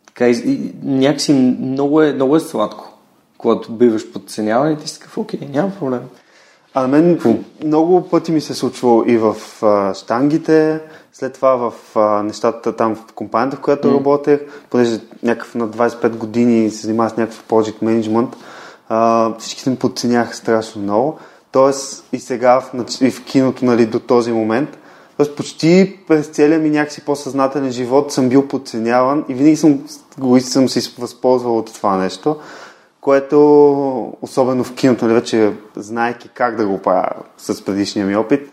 [0.06, 2.92] така, и, някакси много е, много е сладко,
[3.38, 6.00] когато биваш подценяван и ти си такъв, окей, няма проблем.
[6.74, 7.34] А на мен Фу.
[7.64, 10.80] много пъти ми се случва и в а, штангите,
[11.12, 13.94] след това в а, нещата там в компанията, в която mm.
[13.94, 18.28] работех, понеже някакъв на 25 години се занимава с някакъв project management,
[18.88, 21.18] а, всички ми подценяха страшно много.
[21.52, 22.70] Тоест и сега в,
[23.00, 24.78] и в киното нали, до този момент,
[25.16, 29.80] Тоест почти през целия ми някакси по-съзнателен живот съм бил подценяван и винаги съм,
[30.18, 32.36] го съм си възползвал от това нещо
[33.02, 33.38] което
[34.22, 38.52] особено в киното, нали, вече знаеки как да го правя с предишния ми опит,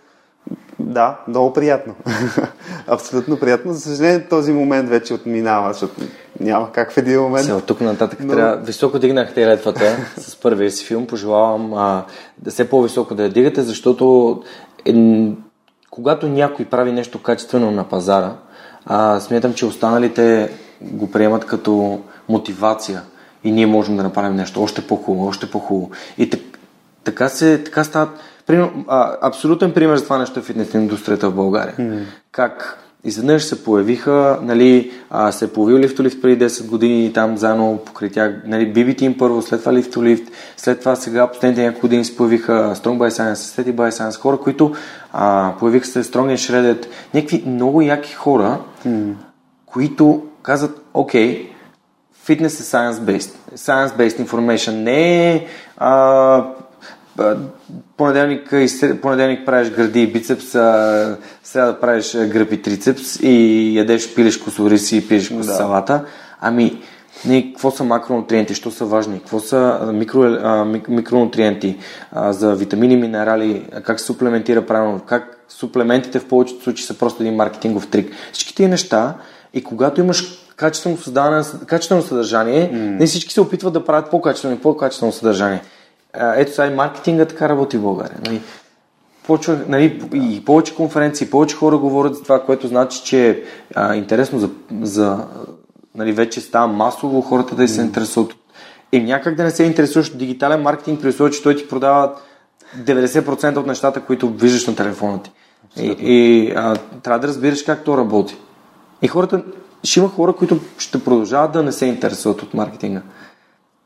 [0.80, 1.96] да, много приятно.
[2.88, 3.74] Абсолютно приятно.
[3.74, 6.02] За съжаление, този момент вече отминава, защото
[6.40, 7.46] няма как в един момент.
[7.46, 8.34] Сега, от тук нататък но...
[8.34, 8.56] трябва.
[8.56, 11.08] Високо дигнахте летвата с първия си филм.
[11.08, 12.06] Пожелавам а,
[12.38, 14.44] да се по-високо да я дигате, защото
[14.86, 14.94] е,
[15.90, 18.36] когато някой прави нещо качествено на пазара,
[18.86, 23.02] а, смятам, че останалите го приемат като мотивация
[23.44, 25.92] и ние можем да направим нещо още по-хубаво, още по-хубаво.
[26.18, 26.42] И так,
[27.04, 28.10] така, се, така стават.
[28.50, 31.76] Примерно, а, абсолютен пример за това нещо е фитнес индустрията в България.
[31.80, 32.04] Mm.
[32.32, 37.80] Как изведнъж се появиха, нали, а, се е появил лифтолифт преди 10 години там заедно
[37.86, 40.24] покрай тях, нали, BB Team първо, след това лифтолифт,
[40.58, 44.38] след това сега последните няколко години се появиха Strong by Science, Steady by Science, хора,
[44.38, 44.74] които
[45.14, 49.14] а, появиха се Strong and Shredded, някакви много яки хора, mm.
[49.66, 51.50] които казват, окей,
[52.30, 53.32] Fitness е science-based.
[53.56, 55.46] Science-based information не е
[55.78, 56.46] а,
[57.98, 58.54] понеделник,
[59.02, 64.98] понеделник правиш гърди и бицепс, а сряда правиш гръб и трицепс и ядеш пилеш косориси
[64.98, 65.44] и пиеш да.
[65.44, 66.06] салата.
[66.42, 66.82] Ами,
[67.26, 71.78] не, какво са макронутриенти, що са важни, какво са микро, а, микронутриенти
[72.12, 77.24] а, за витамини, минерали, как се суплементира правилно, как суплементите в повечето случаи са просто
[77.24, 78.14] един маркетингов трик.
[78.32, 79.14] Всички тези неща
[79.54, 83.00] и когато имаш качествено създаване, качествено съдържание, mm.
[83.00, 85.62] не всички се опитват да правят по-качествено и по-качествено съдържание.
[86.14, 88.18] Ето сега и маркетинга така работи в България.
[88.26, 88.42] Нали?
[89.28, 93.38] Почва, нали, и повече конференции, повече хора говорят за това, което значи, че е
[93.76, 94.50] а, интересно за,
[94.82, 95.26] за
[95.96, 98.34] нали, вече става масово хората да се интересуват.
[98.92, 102.16] И някак да не се интересуваш от дигитален маркетинг, при условие, че той ти продава
[102.78, 105.32] 90% от нещата, които виждаш на телефона ти.
[105.66, 106.06] Абсолютно.
[106.08, 108.38] И, и а, трябва да разбираш как то работи.
[109.02, 109.44] И хората
[109.84, 113.02] ще има хора, които ще продължават да не се интересуват от маркетинга.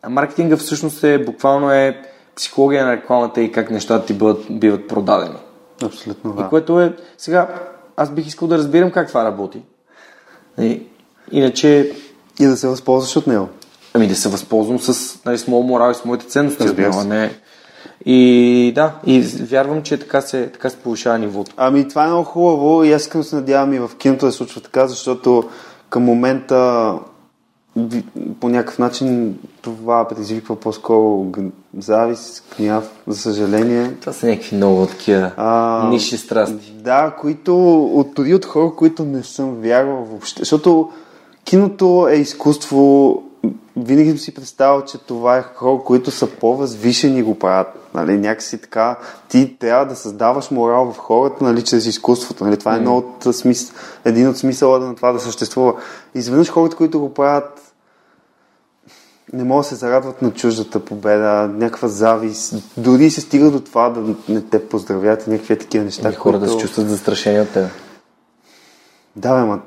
[0.01, 2.01] А маркетинга всъщност е буквално е
[2.35, 5.37] психология на рекламата и как нещата ти бъдат, биват продадени.
[5.83, 6.41] Абсолютно, да.
[6.41, 7.47] И което е, сега,
[7.97, 9.61] аз бих искал да разбирам как това работи.
[10.59, 10.81] И,
[11.31, 11.95] иначе...
[12.39, 13.49] И да се възползваш от него.
[13.93, 17.35] Ами да се възползвам с, нали, с моят морал и с моите ценности, разбира не.
[18.05, 21.53] И да, и вярвам, че така се, така се повишава нивото.
[21.57, 24.31] Ами това е много хубаво и аз искам да се надявам и в киното да
[24.31, 25.49] се случва така, защото
[25.89, 26.93] към момента
[28.39, 31.25] по някакъв начин това предизвиква по-скоро
[31.77, 33.91] завист, гняв, за съжаление.
[34.01, 36.71] Това са някакви много такива А, ниши страсти.
[36.71, 40.39] Да, които от, дори от хора, които не съм вярвал въобще.
[40.39, 40.89] Защото
[41.43, 43.23] киното е изкуство.
[43.77, 47.67] Винаги съм си представил, че това е хора, които са по-възвишени го правят.
[47.93, 48.97] Нали, някакси така,
[49.29, 52.43] ти трябва да създаваш морал в хората, нали, чрез изкуството.
[52.43, 53.73] Нали, това е едно от смис...
[54.05, 55.73] един от смисъла на това да съществува.
[56.15, 57.62] Изведнъж хората, които го правят,
[59.33, 62.55] не могат да се зарадват на чуждата победа, някаква завист.
[62.77, 66.01] Дори се стига до това да не те поздравят и някакви такива неща.
[66.05, 66.53] Ами хората които...
[66.53, 67.69] се чувстват застрашени от теб.
[69.15, 69.59] Да, бе, ма,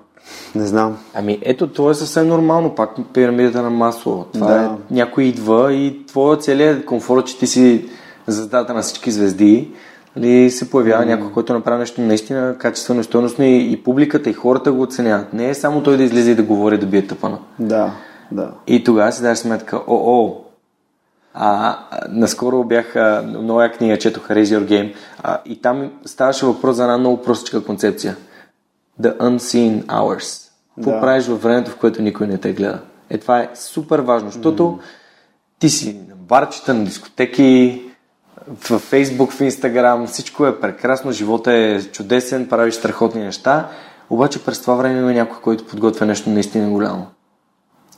[0.55, 0.99] не знам.
[1.15, 4.27] Ами ето, това е съвсем нормално, пак пирамидата на масло.
[4.33, 4.65] Това Да.
[4.65, 7.89] е, някой идва и твоя целият комфорт, че ти си
[8.27, 9.71] звездата на всички звезди,
[10.17, 11.07] нали, се появява mm.
[11.07, 15.33] някой, който направи нещо наистина качествено и стойностно и, и публиката и хората го оценяват.
[15.33, 17.39] Не е само той да излезе и да говори да бие тъпана.
[17.59, 17.93] Да,
[18.33, 18.53] да.
[18.67, 20.45] И тогава си даш сметка, о, о,
[21.35, 26.77] а, наскоро бях, а, нова книга четох Raise Your Game а, и там ставаше въпрос
[26.77, 28.17] за една много простичка концепция.
[29.03, 30.51] The Unseen Hours.
[30.77, 31.01] Какво Да.
[31.01, 32.81] правиш във времето, в което никой не те гледа?
[33.11, 34.79] Е, това е супер важно, защото
[35.59, 37.83] ти си на барчета, на дискотеки,
[38.49, 43.69] в Фейсбук, в Инстаграм, всичко е прекрасно, живота е чудесен, правиш страхотни неща,
[44.11, 47.07] обаче през това време има някой, който подготвя нещо наистина голямо.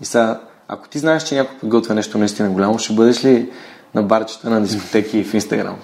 [0.01, 3.51] И сега, ако ти знаеш, че някой подготвя нещо наистина голямо, ще бъдеш ли
[3.94, 5.76] на барчета, на дискотеки и в Инстаграм?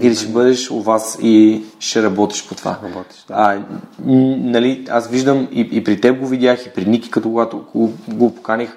[0.00, 2.78] Или ще бъдеш у вас и ще работиш по това?
[2.84, 3.34] Работиш, да.
[3.36, 3.62] А,
[4.04, 7.92] нали, аз виждам и, и при теб го видях, и при Ники, като когато го,
[8.08, 8.76] го поканих.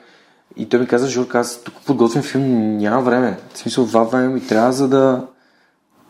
[0.58, 3.38] И той ми каза, Жорка, аз тук подготвям филм, няма време.
[3.54, 5.22] В смисъл, това време ми трябва за да...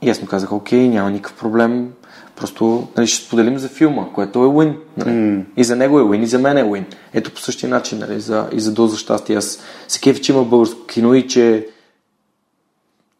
[0.01, 1.91] И аз му казах, окей, няма никакъв проблем.
[2.35, 4.75] Просто нали, ще споделим за филма, което е win.
[4.97, 5.09] Нали?
[5.09, 5.43] Mm.
[5.57, 6.83] И за него е win, и за мен е win.
[7.13, 9.35] Ето по същия начин, нали, за, и за доза щастие.
[9.35, 11.67] Аз се кефи, че има българско кино и че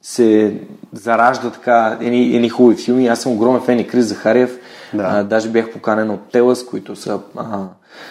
[0.01, 0.53] се
[0.93, 3.07] заражда така едни, едни хубави филми.
[3.07, 4.59] Аз съм огромен фен и Крис Захариев.
[4.93, 5.03] Да.
[5.03, 7.63] А, даже бях поканен от Телас, които са а,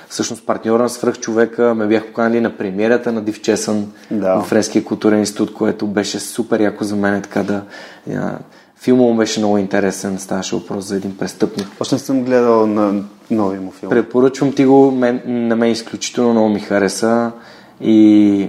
[0.08, 1.74] всъщност партньора на свръхчовека.
[1.74, 4.34] Ме бях поканали на премиерата на Див Чесън Да.
[4.34, 7.22] в Френския културен институт, което беше супер яко за мен.
[7.22, 7.62] Така да,
[8.10, 8.38] а,
[8.84, 10.18] филма му беше много интересен.
[10.18, 11.66] Ставаше въпрос за един престъпник.
[11.80, 13.90] Още не съм гледал на нови му филм.
[13.90, 17.32] Препоръчвам ти го, мен, на мен изключително много ми хареса
[17.80, 18.48] и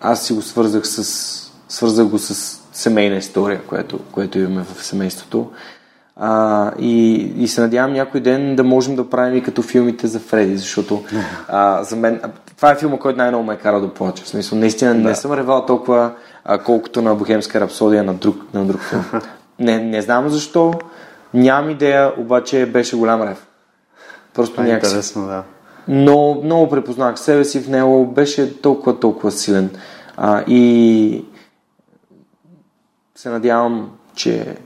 [0.00, 1.04] аз си го свързах с
[1.68, 5.50] свързах го с семейна история, което, което имаме в семейството.
[6.16, 10.20] А, и, и се надявам някой ден да можем да правим и като филмите за
[10.20, 11.04] Фреди, защото
[11.48, 12.20] а, за мен
[12.56, 14.24] това е филма, който най-много ме е карал да плача.
[14.24, 15.00] В смисъл, наистина да.
[15.00, 16.12] не съм ревал толкова,
[16.44, 19.04] а, колкото на Бохемска рапсодия на друг, на друг филм.
[19.58, 20.74] не, не знам защо,
[21.34, 23.46] нямам идея, обаче беше голям рев.
[24.34, 24.90] Просто някакси.
[24.90, 25.42] интересно, да.
[25.88, 29.70] Но много препознах себе си в него, беше толкова, толкова силен.
[30.16, 31.24] А, и
[33.14, 34.56] се надявам, че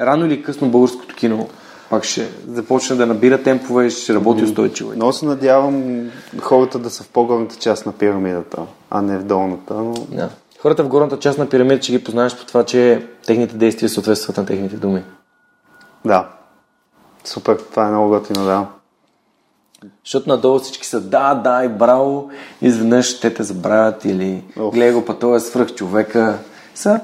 [0.00, 1.48] рано или късно българското кино
[1.90, 4.92] пак ще започне да набира темпове и ще работи устойчиво.
[4.96, 6.06] Много се надявам
[6.40, 9.74] хората да са в по-горната част на пирамидата, а не в долната.
[9.74, 9.92] Но...
[9.92, 10.30] Да.
[10.62, 14.36] Хората в горната част на пирамидата ще ги познаеш по това, че техните действия съответстват
[14.36, 15.02] на техните думи.
[16.04, 16.28] Да.
[17.24, 18.66] Супер, това е много готино, да.
[20.04, 22.30] Защото надолу всички са да, да и браво,
[22.62, 24.74] изведнъж те те забравят или Оф.
[24.74, 26.38] гледай го, па той е свръх човека.
[26.74, 27.00] Са,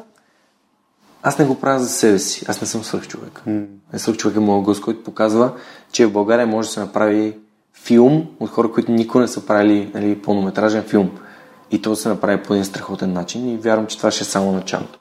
[1.22, 3.42] аз не го правя за себе си, аз не съм свръх човек.
[3.48, 3.66] Mm.
[3.96, 5.52] Свръх човек е моят гост, който показва,
[5.92, 7.38] че в България може да се направи
[7.74, 11.10] филм от хора, които никога не са правили нали, пълнометражен филм.
[11.70, 14.52] И то се направи по един страхотен начин и вярвам, че това ще е само
[14.52, 14.98] началото.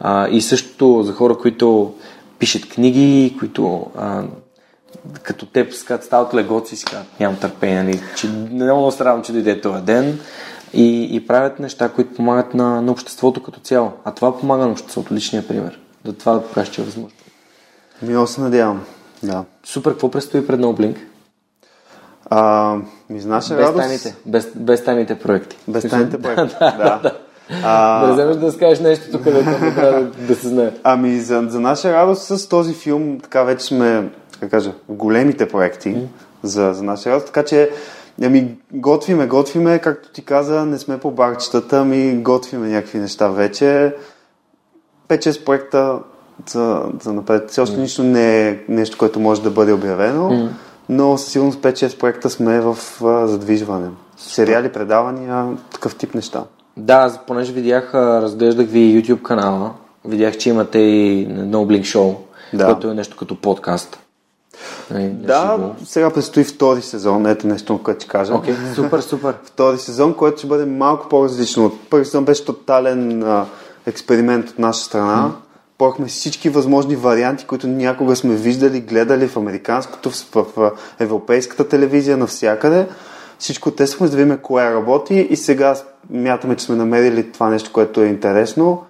[0.00, 1.94] А, и също за хора, които
[2.38, 4.22] пишат книги, които а,
[5.22, 9.22] като теб скат стават легоци и си казват, нямам търпение, нали, че много се радвам,
[9.22, 10.20] че дойде този ден
[10.72, 13.92] и, и правят неща, които помагат на, на обществото като цяло.
[14.04, 15.80] А това помага на обществото, личния пример.
[16.04, 17.18] Да това да покажеш, че е възможно.
[18.02, 18.84] Много се надявам.
[19.22, 19.44] Да.
[19.64, 20.96] Супер, какво предстои пред NoBlink?
[22.30, 22.74] А,
[23.10, 23.84] ми за наша Без радост...
[23.84, 25.56] тайните, без, без тайните проекти.
[25.68, 26.54] Без тайните проекти.
[26.60, 27.00] да, да.
[27.02, 27.12] да.
[27.62, 30.70] А, Да вземеш да скажеш нещо тук, да, да, да, се знае.
[30.82, 34.08] Ами за, за наша радост с този филм така вече сме,
[34.40, 36.06] как кажа, в големите проекти mm.
[36.42, 37.70] за, за наша радост, така че
[38.22, 43.94] ами, готвиме, готвиме, както ти каза, не сме по барчетата, ами готвиме някакви неща вече.
[45.08, 45.98] 5-6 проекта
[46.46, 47.50] за, за напред.
[47.50, 47.80] Все още mm.
[47.80, 50.48] нищо не е нещо, което може да бъде обявено, mm.
[50.88, 53.88] Но със сигурност 5-6 проекта сме в а, задвижване.
[54.16, 56.44] Сериали, предавания, такъв тип неща.
[56.76, 59.72] Да, понеже видях, разглеждах ви YouTube канала,
[60.04, 62.14] видях, че имате и No Blink Show,
[62.54, 62.64] Да.
[62.64, 63.98] което е нещо като подкаст.
[64.90, 65.70] Нали, Да, живо.
[65.84, 68.34] сега предстои втори сезон, ето нещо, което ти кажа.
[68.34, 69.34] Окей, супер, супер.
[69.44, 71.72] Втори сезон, който ще бъде малко по-различно.
[71.90, 73.44] Първи сезон беше тотален а,
[73.86, 75.30] експеримент от наша страна.
[75.78, 80.70] Порахме всички възможни варианти, които някога сме виждали, гледали в американското, в,
[81.00, 82.88] европейската телевизия, навсякъде.
[83.38, 85.76] Всичко тестваме, за да видим кое работи и сега
[86.10, 88.84] мятаме, че сме намерили това нещо, което е интересно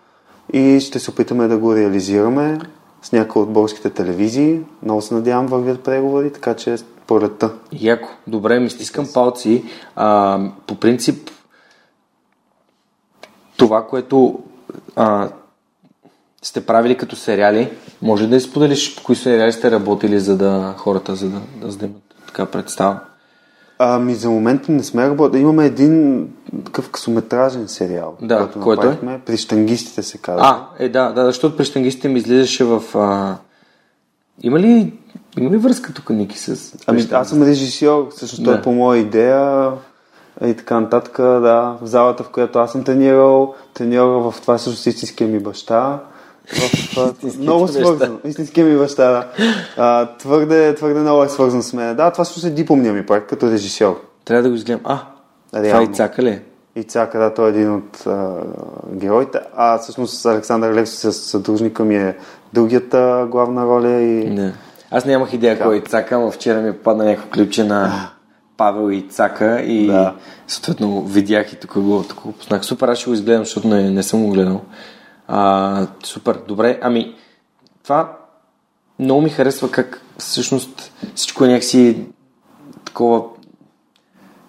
[0.52, 2.58] и ще се опитаме да го реализираме
[3.02, 4.60] с някои от българските телевизии.
[4.82, 6.76] Много се надявам вървят преговори, така че
[7.06, 7.50] пролетта.
[7.72, 8.08] Яко.
[8.26, 9.64] Добре, ми стискам палци.
[9.96, 11.30] А, по принцип,
[13.56, 14.38] това, което
[14.96, 15.28] а,
[16.42, 17.70] сте правили като сериали,
[18.02, 21.78] може да споделиш по кои сериали сте работили, за да хората, за да, да, за
[21.78, 22.98] да имат така представа.
[23.78, 25.40] Ами за момента не сме работили.
[25.40, 26.28] Имаме един
[26.64, 29.20] такъв късометражен сериал, Да, който който е?
[29.26, 30.40] При штангистите се казва.
[30.46, 32.82] А, е да, да, защото при штангистите ми излизаше в...
[32.94, 33.36] А...
[34.42, 34.92] Има ли,
[35.38, 36.74] има ли връзка тук, Ники, с...
[36.86, 38.60] Ами аз съм режисьор, всъщност той Да.
[38.60, 39.72] е по моя идея
[40.44, 44.86] и така нататък, да, в залата, в която аз съм тренирал, треньора в това всъщност
[44.86, 46.00] истинския ми баща.
[46.94, 47.78] В, много баща.
[47.80, 48.18] свързан.
[48.24, 49.26] Истинския ми баща, да.
[49.76, 51.96] А, твърде, твърде много е свързан с мен.
[51.96, 54.00] Да, това всъщност е дипломния ми проект като режисьор.
[54.24, 54.80] Трябва да го изгледам.
[54.84, 54.98] А,
[55.48, 55.90] това е Реално.
[55.90, 56.28] Ицака ли?
[56.28, 56.42] е?
[56.76, 58.28] И Цака, да, той е един от а,
[58.92, 59.38] героите.
[59.56, 62.16] А всъщност Александър Левски с съдружника ми е
[62.52, 64.30] другията главна роля и...
[64.30, 64.52] Не.
[64.90, 68.08] Аз нямах идея кой е Ицака, но вчера ми попадна някакво клипче на
[68.56, 70.14] Павел и Ицака и Да.
[70.46, 72.64] съответно видях и тук го, тук го познах.
[72.64, 74.60] Супер, аз ще го изгледам, защото не, не съм го гледал.
[75.28, 76.78] А, супер, добре.
[76.82, 77.14] Ами,
[77.82, 78.18] това
[78.98, 82.06] много ми харесва как всъщност всичко е някакси
[82.84, 83.22] такова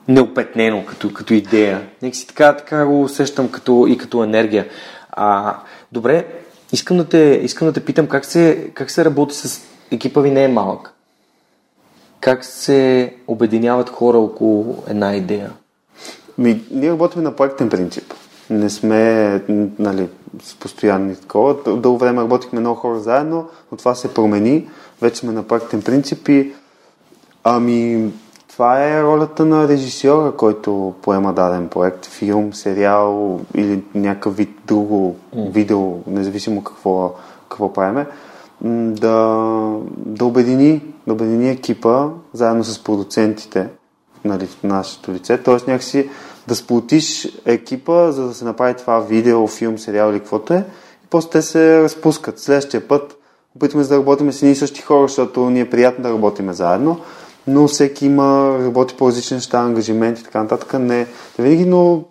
[0.08, 1.90] неопетнено като, като идея.
[2.02, 4.68] Някакси така, така го усещам като, и като енергия.
[5.10, 5.58] А,
[5.92, 6.28] добре,
[6.72, 9.62] искам да те, искам да те питам как се, как се работи с
[9.92, 10.94] екипа ви не е малък.
[12.20, 15.52] Как се обединяват хора около една идея?
[16.38, 18.14] Ми, ние работим на проектен принцип.
[18.50, 19.42] Не сме
[19.80, 20.08] нали,
[20.60, 21.56] постоянни такова.
[21.78, 24.70] Дълго време работихме много хора заедно, но това се промени.
[25.02, 26.54] Вече сме на проектен принцип и
[27.44, 28.12] ами,
[28.50, 35.16] това е ролята на режисьора, който поема даден проект, филм, сериал или някакъв вид друго
[35.36, 37.14] видео, независимо какво,
[37.50, 38.08] какво правиме,
[38.62, 39.48] да,
[39.90, 43.68] да, обедини, да обедини екипа заедно с продуцентите
[44.26, 45.38] нали, в нашето лице.
[45.38, 46.10] Тоест някакси
[46.48, 50.66] да сплотиш екипа, за да се направи това видео, филм, сериал или каквото е.
[51.04, 52.40] И после те се разпускат.
[52.40, 53.18] Следващия път
[53.56, 56.54] опитваме се да работим с едни и същи хора, защото ни е приятно да работиме
[56.54, 57.00] заедно,
[57.48, 60.74] но всеки има, работи по различни неща, ангажименти и така нататък.
[60.74, 61.08] Не, не
[61.40, 62.04] винаги, но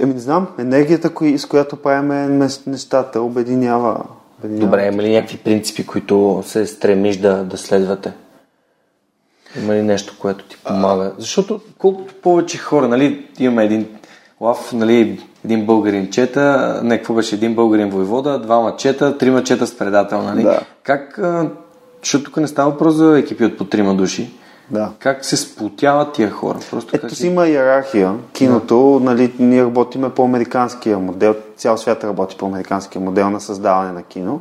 [0.00, 4.04] Еми не знам, енергията, кои, с която правиме нещата, обединява.
[4.38, 4.66] обединява.
[4.66, 8.12] Добре, има ли някакви принципи, които се стремиш да, да следвате?
[9.62, 11.12] Има ли нещо, което ти помага?
[11.18, 13.86] Защото колкото повече хора, нали, имаме един
[14.40, 19.66] лав, нали, един българин чета, не, какво беше, един българин войвода, двама чета, трима чета
[19.66, 20.42] с предател, нали?
[20.42, 20.60] Да.
[20.82, 21.50] Как, а,
[22.02, 24.30] защото тук не става въпрос за екипи от по трима души.
[24.70, 24.90] Да.
[24.98, 26.58] Как се сплотяват тия хора?
[26.70, 28.14] Просто Ето как си има иерархия.
[28.32, 31.34] Киното, нали, ние работиме по американския модел.
[31.56, 34.40] Цял свят работи по американския модел на създаване на кино.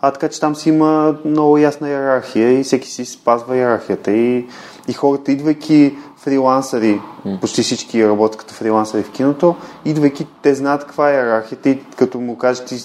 [0.00, 4.12] А така че там си има много ясна иерархия и всеки си спазва иерархията.
[4.12, 4.46] И,
[4.88, 7.00] и хората, идвайки фрилансъри,
[7.40, 12.20] почти всички работят като фрилансъри в киното, идвайки, те знаят каква е иерархията и като
[12.20, 12.76] му кажеш ти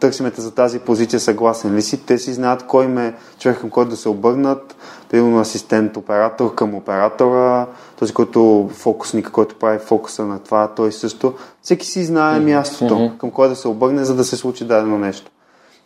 [0.00, 3.70] търсиме те за тази позиция, съгласен ли си, те си знаят кой ме, човек към
[3.70, 4.76] който да се обърнат,
[5.10, 7.66] примерно асистент оператор към оператора,
[7.98, 11.34] този, който фокусник, който прави фокуса на това, той също.
[11.62, 15.30] Всеки си знае мястото, към кой да се обърне, за да се случи дадено нещо.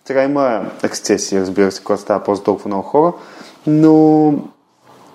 [0.06, 3.12] Сега има ексцесии, разбира се, когато става просто толкова много хора,
[3.66, 4.35] но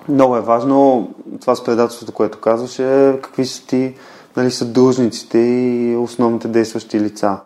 [0.09, 1.09] много е важно
[1.41, 3.95] това с предателството, което казваше, какви са ти
[4.37, 7.37] нали, съдружниците и основните действащи лица.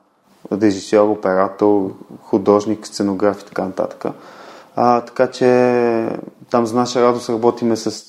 [0.52, 1.92] Режисьор, оператор,
[2.22, 4.06] художник, сценограф и така нататък.
[4.76, 8.04] А, така че там за наша радост работиме с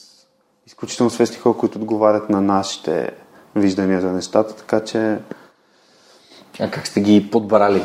[0.66, 3.10] изключително свестни хора, които отговарят на нашите
[3.56, 5.18] виждания за нещата, така че
[6.60, 7.84] А как сте ги подбрали?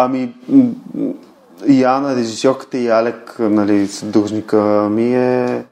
[0.00, 0.34] Ами,
[1.84, 5.64] Ана, режисьорката и Алек, нали, съдружника ми е...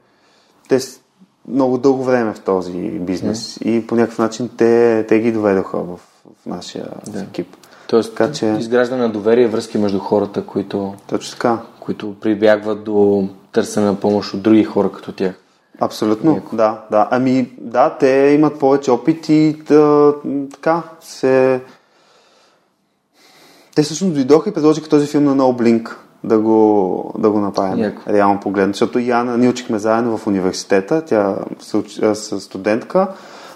[0.69, 0.99] Те с
[1.47, 5.97] много дълго време в този бизнес и по някакъв начин те, те ги доведоха в,
[6.41, 6.85] в нашия
[7.21, 7.47] екип.
[7.87, 11.57] Тоест, Така че- изграждане на доверие и връзки между хората, които, Точно така.
[11.79, 15.35] които прибягват до търсене на помощ от други хора като тях.
[15.79, 17.07] Абсолютно, да, да.
[17.11, 20.13] Ами, да, те имат повече опит и да,
[20.51, 21.61] така се...
[23.77, 27.83] Те всъщност дойдоха и предложиха този филм на No Blink да го, да го направим.
[27.83, 28.01] Яко.
[28.07, 28.73] Реално погледно.
[28.73, 31.35] Защото Яна, ние учихме заедно в университета, тя
[32.13, 33.07] с студентка,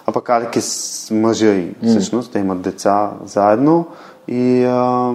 [0.06, 3.88] а пък Алек е с мъжа и всъщност, те имат деца заедно
[4.28, 5.14] и а,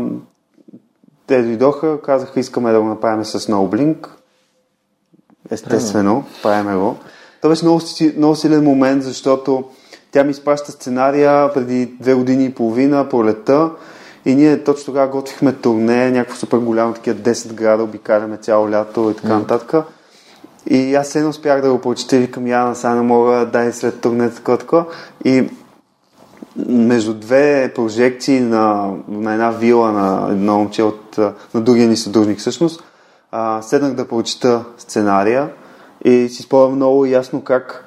[1.26, 4.08] те дойдоха, казаха, искаме да го направим с Snowblink.
[5.50, 6.96] Естествено, правиме го.
[7.40, 7.80] Това беше много,
[8.16, 9.64] много силен момент, защото
[10.12, 13.70] тя ми изпраща сценария преди две години и половина по лета
[14.26, 19.10] и ние точно тогава готвихме турне, някакво супер голямо, такива 10 града, обикаляме цяло лято
[19.10, 19.86] и така нататък.
[20.70, 24.00] И аз не успях да го прочета и викам, Яна, сега не мога, дай след
[24.00, 24.84] турне, такова, такова.
[25.24, 25.50] И
[26.68, 31.18] между две прожекции на, на една вила на едно момче от,
[31.54, 32.82] на другия ни съдружник всъщност,
[33.32, 35.50] а, седнах да прочета сценария
[36.04, 37.84] и си спомням много ясно как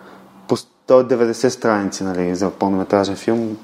[0.47, 3.57] по 190 страници нали, за пълнометражен филм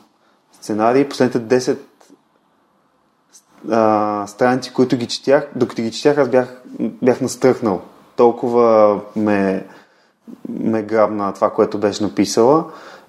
[0.62, 1.78] сценарий, последните 10
[3.72, 7.82] а, страници, които ги четях, докато ги четях, аз бях, бях настръхнал.
[8.16, 9.66] Толкова ме,
[10.50, 12.66] ме грабна това, което беше написала.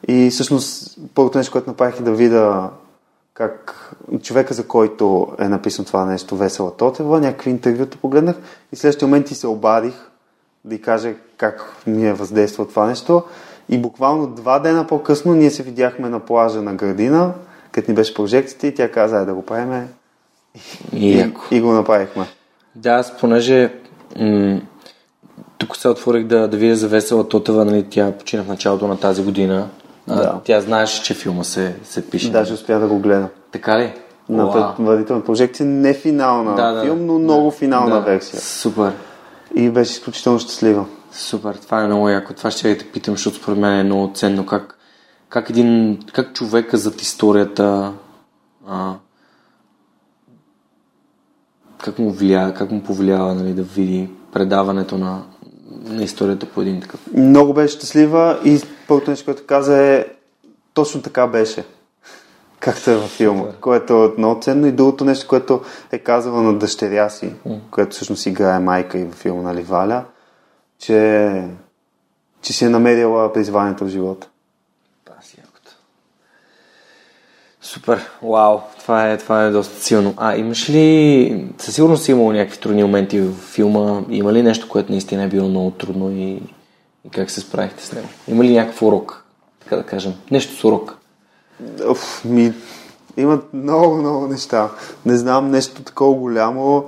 [0.09, 2.71] И всъщност първото нещо, което направих е да видя
[3.35, 3.93] как
[4.23, 8.37] човека, за който е написано това нещо, Весела Тотева, някакви интервюта погледнах
[8.73, 9.95] и следващия момент ти се обадих
[10.65, 13.23] да й кажа как ми е въздействало това нещо.
[13.69, 17.33] И буквално два дена по-късно ние се видяхме на плажа на градина,
[17.73, 19.89] като ни беше прожекцията и тя каза, "Ай да го правим.
[20.93, 21.09] И.
[21.11, 22.27] И, и го направихме.
[22.75, 23.73] Да, аз понеже
[24.21, 24.61] м-
[25.59, 28.97] тук се отворих да, да видя за Весела Тотева, нали, тя почина в началото на
[29.01, 29.69] тази година.
[30.09, 30.41] А, Да.
[30.45, 32.31] Тя знаеше, че филма се, се пише.
[32.31, 33.29] Даже успя да го гледам.
[33.53, 33.93] Така ли?
[34.29, 37.19] На предварителна прожекция, не финална Да, да, филм, но да.
[37.19, 38.01] много финална Да.
[38.01, 38.41] версия.
[38.41, 38.93] Супер.
[39.55, 40.85] И беше изключително щастлива.
[41.13, 42.33] Супер, това е много яко.
[42.35, 44.47] Това ще я те питам, защото според мен е много ценно.
[44.47, 44.79] Как,
[45.29, 47.93] как един, как човека зад историята,
[48.69, 48.93] а,
[51.87, 55.23] как му влияе, как му повлиява нали, да види предаването на,
[55.85, 57.01] на историята по един такъв.
[57.15, 60.07] Много беше щастлива и първото нещо, което каза е
[60.75, 61.65] точно така беше.
[62.61, 64.67] Както е във филма, което е много ценно.
[64.67, 67.33] И другото нещо, което е казала на дъщеря си,
[67.71, 70.05] което всъщност играе майка и във филма, нали, Валя,
[70.79, 71.49] че,
[72.43, 74.29] че си е намерила призванието в живота.
[77.67, 80.15] Супер, вау, това е, това е доста силно.
[80.17, 84.69] А имаш ли, със сигурност си имало някакви трудни моменти в филма, има ли нещо,
[84.69, 86.43] което наистина е било много трудно и,
[87.05, 88.09] и как се справихте с него?
[88.29, 89.25] Има ли някакъв урок,
[89.61, 90.13] така да кажем?
[90.31, 90.97] Нещо с урок.
[91.89, 92.53] Оф, ми,
[93.17, 94.71] имат много, много неща.
[95.07, 96.85] Не знам нещо такова голямо.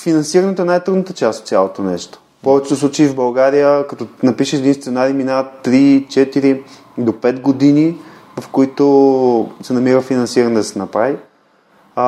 [0.00, 2.18] Финансирането е най-трудната част от цялото нещо.
[2.40, 6.62] В повечето случаи в България, като напишеш един сценарий, минават 3, 4
[6.98, 7.96] до 5 години,
[8.40, 11.16] в които се намира финансиране да се направи.
[11.94, 12.04] А,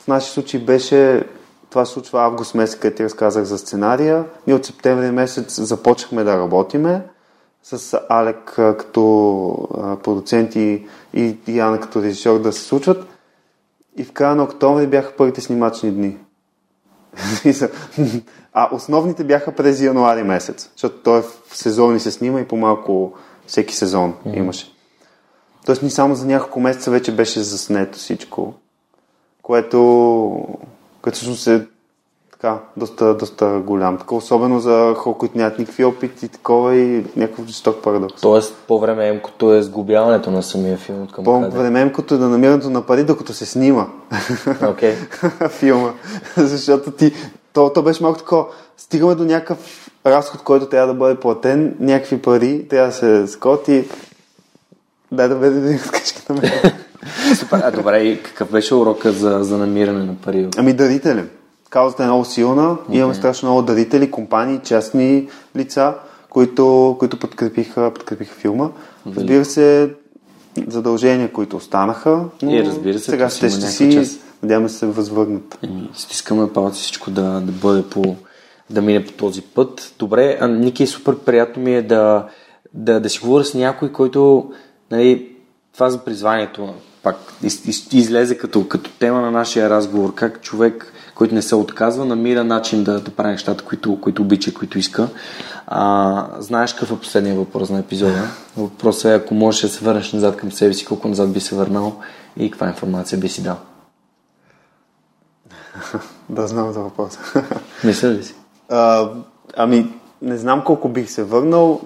[0.00, 1.24] в нашия случай беше,
[1.70, 4.24] това се случва август месец, където ти разказах за сценария.
[4.46, 7.02] Ние от септември месец започнахме да работиме
[7.62, 9.68] с Алек като
[10.04, 13.06] продуцент и, и Яна като режисьор да се случват.
[13.96, 16.16] И в края на октомври бяха първите снимачни дни.
[18.52, 23.12] а основните бяха през януари месец, защото той в сезони се снима и по-малко
[23.46, 24.36] всеки сезон mm-hmm.
[24.36, 24.75] имаше.
[25.66, 28.54] Тоест ни само за няколко месеца вече беше заснето всичко,
[29.42, 30.48] което,
[31.02, 31.66] което всъщност е
[32.32, 33.98] така, доста, доста голям.
[33.98, 38.20] Така, особено за хора, които нямат никакви опит и такова и някакъв жесток парадокс.
[38.20, 41.50] Тоест, по-времеемкото е сгубяването на самия филм от към къде?
[41.50, 43.86] По-времемкото е да намирането на пари, докато се снима
[44.70, 44.94] Окей.
[45.48, 45.92] филма.
[46.36, 47.12] Защото ти,
[47.52, 48.44] то, то беше малко такова.
[48.76, 53.88] Стигаме до някакъв разход, който трябва да бъде платен, някакви пари, трябва да се скоти.
[55.12, 56.52] Дай да бъде един качка на мен.
[57.36, 57.60] Супер.
[57.64, 60.48] А добре, и какъв беше урока за, за намиране на пари?
[60.56, 61.24] Ами дарители.
[61.70, 62.76] Каузата е много силна.
[62.76, 62.94] Okay.
[62.94, 65.94] Имаме страшно много дарители, компании, частни лица,
[66.30, 68.70] които, които подкрепиха, подкрепиха филма.
[69.16, 69.90] Разбира се,
[70.66, 72.24] задължения, които останаха.
[72.42, 74.20] Но И разбира се, сега ще някаква си, част.
[74.42, 75.58] надяваме се, възвърнат.
[75.62, 78.16] Еми, стискаме палци всичко да, да бъде по
[78.70, 79.94] да мине по този път.
[79.98, 82.26] Добре, а, Ники, супер приятно ми е да,
[82.74, 84.50] да, да си говоря с някой, който
[84.90, 85.32] нали,
[85.72, 90.14] това за призванието пак из, из, излезе като, като тема на нашия разговор.
[90.14, 94.54] Как човек, който не се отказва, намира начин да, да прави нещата, които, които обича,
[94.54, 95.08] които иска.
[95.66, 98.22] А, знаеш какъв е последния въпрос на епизода?
[98.56, 101.54] Въпросът е, ако можеш да се върнеш назад към себе си, колко назад би се
[101.54, 102.00] върнал
[102.36, 103.56] и каква информация би си дал?
[106.28, 107.20] Да знам за въпроса.
[107.84, 108.34] Мисля ли си?
[108.68, 109.10] А,
[109.56, 109.92] ами,
[110.22, 111.80] не знам колко бих се върнал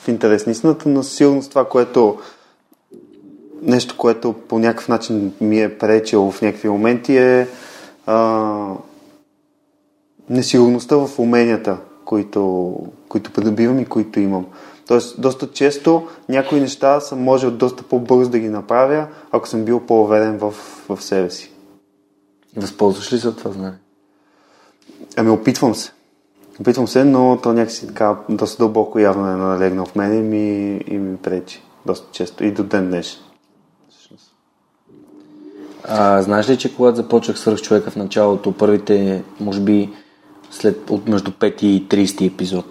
[0.00, 2.18] в интерес на истината, но сигурно това, което
[3.62, 7.48] нещо, което по някакъв начин ми е пречило в някакви моменти е
[8.06, 8.74] а,
[10.30, 12.74] несигурността в уменията, които,
[13.08, 14.46] които придобивам и които имам.
[14.86, 19.80] Тоест, доста често някои неща съм можел доста по-бързо да ги направя, ако съм бил
[19.80, 20.54] по-уверен в,
[20.88, 21.52] в себе си.
[22.56, 23.78] Възползваш ли се от това знание?
[25.16, 25.92] Ами, опитвам се.
[26.60, 30.80] Опитвам се, но то някакси така доста дълбоко явно е налегнал в мен и ми,
[30.86, 31.62] и ми пречи.
[31.86, 32.44] Доста често.
[32.44, 33.20] И до ден днешен.
[35.84, 39.90] А, знаеш ли, че когато започнах свърх човека в началото, първите, може би,
[40.50, 42.64] след от между 5 и 30 епизод,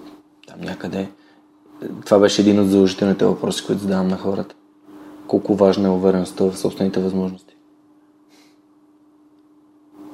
[0.48, 1.10] там някъде,
[2.06, 4.56] това беше един от задължителните въпроси, които задавам на хората.
[5.28, 7.56] Колко важна е увереността в собствените възможности?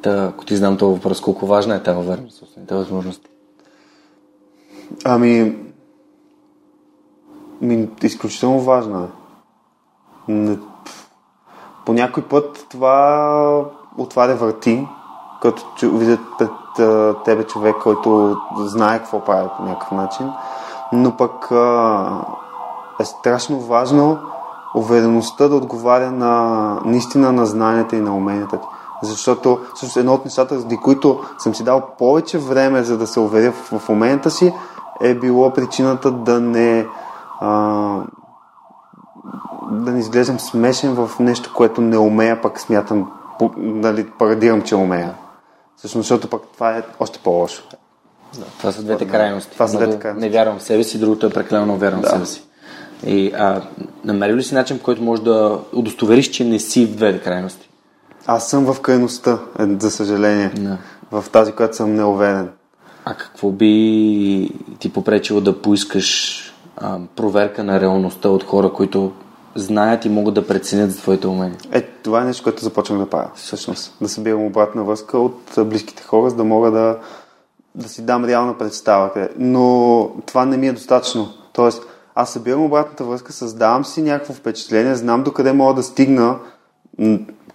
[0.02, 3.30] Та, ако ти знам този въпрос, колко важна е тази увереност в собствените възможности?
[5.06, 5.58] Ами,
[7.62, 9.08] ми, изключително важна
[10.30, 10.58] е.
[11.86, 13.66] По някой път това
[13.98, 14.88] отваря врати,
[15.42, 16.52] като видят пред
[17.26, 20.32] тебе човек, който знае какво прави по някакъв начин,
[20.94, 21.52] но пък
[23.00, 24.20] е страшно важно
[24.76, 26.32] увереността да отговаря на
[26.86, 28.68] наистина на знанията и на уменията ти.
[29.04, 33.20] Защото всъщност едно от нещата, заради които съм си дал повече време, за да се
[33.20, 34.54] уверя в, в уменията си,
[35.02, 36.88] е било причината да не
[37.42, 37.50] а,
[39.72, 43.12] да не изглеждам смешен в нещо, което не умея, пък смятам,
[43.58, 45.14] нали, парадирам, че умея.
[45.78, 47.64] Всъщност, защото пък това е още по-лошо.
[48.40, 49.54] Да, това са двете крайности.
[49.54, 50.30] Това са двете крайности.
[50.30, 52.08] Не вярвам в себе си, другото е прекалено вярвам да.
[52.08, 52.44] в себе си.
[53.06, 53.62] И а,
[54.04, 57.70] намерил ли си начин, по който можеш да удостовериш, че не си в двете крайности?
[58.26, 60.52] Аз съм в крайността, е, за съжаление.
[60.56, 60.78] Да.
[61.12, 62.50] В тази, която съм неуверен.
[63.06, 64.50] А какво би
[64.80, 66.40] ти попречило да поискаш
[66.78, 69.12] а, проверка на реалността от хора, които
[69.56, 71.58] знаят и могат да преценят за твоите умения?
[71.72, 73.98] Е, това е нещо, което започвам да правя, всъщност.
[74.02, 76.98] Да събирам обратна връзка от близките хора, за да мога да,
[77.76, 79.30] да си дам реална представа.
[79.38, 81.30] Но това не ми е достатъчно.
[81.54, 81.84] Тоест,
[82.16, 86.36] аз събирам обратната връзка, създавам си някакво впечатление, знам докъде мога да стигна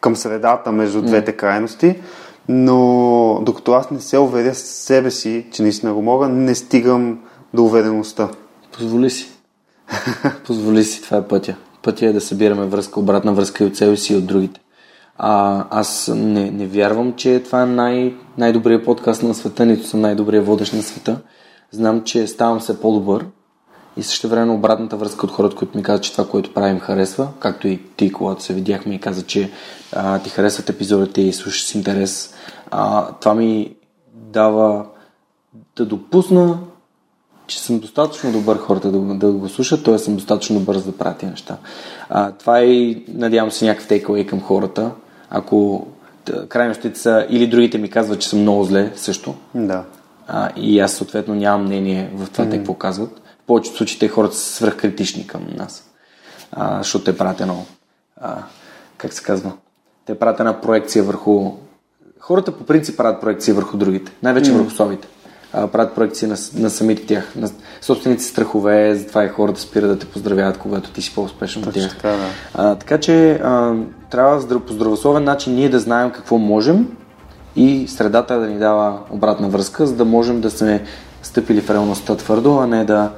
[0.00, 2.02] към средата между двете крайности,
[2.48, 7.18] но докато аз не се уверя с себе си, че наистина го мога, не стигам
[7.54, 8.28] до увереността.
[8.72, 9.30] Позволи си.
[10.46, 11.56] Позволи си, това е пътя.
[11.82, 14.60] Пътя е да събираме връзка, обратна връзка и от себе си и от другите.
[15.18, 20.00] А, аз не, не вярвам, че това е най- най-добрият подкаст на света, нито съм
[20.00, 21.20] най-добрият водещ на света.
[21.70, 23.26] Знам, че ставам се по-добър
[24.00, 27.28] и също време обратната връзка от хората, които ми казват, че това, което правим харесва,
[27.38, 29.50] както и ти, когато се видяхме и каза, че
[29.92, 32.34] а, ти харесват епизодите и слушаш с интерес,
[32.70, 33.74] а, това ми
[34.14, 34.86] дава
[35.76, 36.58] да допусна,
[37.46, 39.98] че съм достатъчно добър хората да, да го слушат, т.е.
[39.98, 41.56] съм достатъчно добър за да правя тези неща.
[42.08, 44.90] А, това е, надявам се, някакъв takeaway към хората.
[45.30, 45.86] Ако
[46.48, 49.34] крайностите са или другите ми казват, че съм много зле също.
[49.54, 49.84] Да.
[50.26, 52.50] А, и аз съответно нямам мнение в това mm-hmm.
[52.50, 53.20] те какво казват.
[53.50, 55.84] Повечето случаи хората са свръхкритични към нас.
[56.52, 57.64] А, защото те правят едно,
[58.20, 58.36] а,
[58.96, 59.52] как се казва,
[60.06, 61.52] те правят една проекция върху...
[62.20, 64.56] Хората по принцип правят проекции върху другите, най-вече mm-hmm.
[64.56, 65.08] върху слабите
[65.52, 67.50] а, правят проекции на, на самите тях, на
[67.80, 71.90] собствените страхове, затова и хората спират да те поздравяват, когато ти си по-успешен от тях.
[71.90, 72.28] Така, да.
[72.54, 73.74] а, така че а,
[74.10, 76.96] трябва по здравословен начин ние да знаем какво можем
[77.56, 80.84] и средата да ни дава обратна връзка, за да можем да сме
[81.22, 83.10] стъпили в реалността твърдо, а не да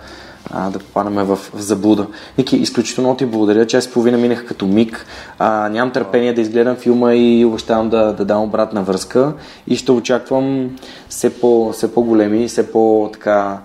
[0.51, 2.07] а, да попадаме в, в заблуда.
[2.39, 3.67] Ники, изключително ти благодаря.
[3.67, 5.07] Час половина минах като миг.
[5.39, 9.33] А, нямам търпение да изгледам филма и обещавам да, да дам обратна връзка
[9.67, 10.77] и ще очаквам
[11.09, 13.59] все, по, все по-големи, все по-така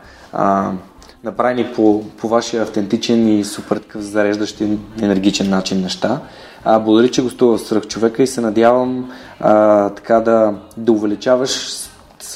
[1.24, 4.62] направени по, по вашия автентичен и супер такъв зареждащ
[5.02, 6.20] енергичен начин неща.
[6.64, 11.87] А, благодаря, че гостува в човека и се надявам а, така да, да увеличаваш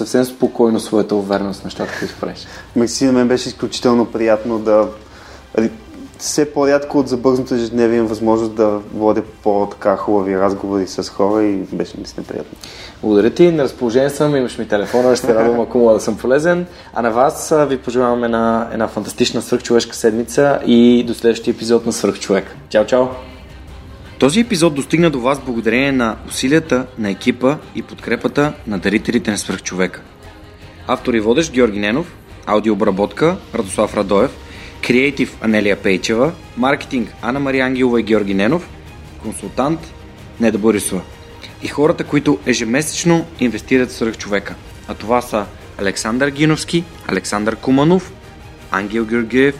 [0.02, 2.48] съвсем спокойно своята увереност в нещата, които правиш.
[2.76, 4.88] Мерси, на мен беше изключително приятно да
[6.18, 11.56] все по-рядко от забързното ежедневие имам възможност да водя по-така хубави разговори с хора и
[11.56, 12.58] беше наистина приятно.
[13.02, 16.18] Благодаря ти, на разположение съм, имаш ми телефона, ще се радвам ако мога да съм
[16.18, 16.66] полезен.
[16.94, 21.94] А на вас ви пожелавам една, една фантастична свърхчовешка седмица и до следващия епизод на
[21.94, 22.56] Свърхчовек.
[22.70, 23.31] Чао, чао!
[24.22, 29.38] Този епизод достигна до вас благодарение на усилията на екипа и подкрепата на дарителите на
[29.38, 30.02] свръхчовека.
[30.88, 32.16] Автор и водещ Георги Ненов,
[32.46, 34.32] аудиообработка Радослав Радоев,
[34.88, 38.70] креатив Анелия Пейчева, маркетинг Анна Мария Ангелова и Георги Ненов,
[39.24, 39.94] консултант
[40.40, 41.02] Неда Борисова.
[41.64, 44.56] И хората, които ежемесечно инвестират в свръхчовека.
[44.88, 45.46] А това са
[45.78, 48.14] Александър Гиновски, Александър Куманов,
[48.72, 49.56] Ангел Георгиев,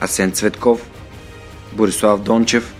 [0.00, 0.90] Асен Цветков,
[1.72, 2.74] Борислав Дончев–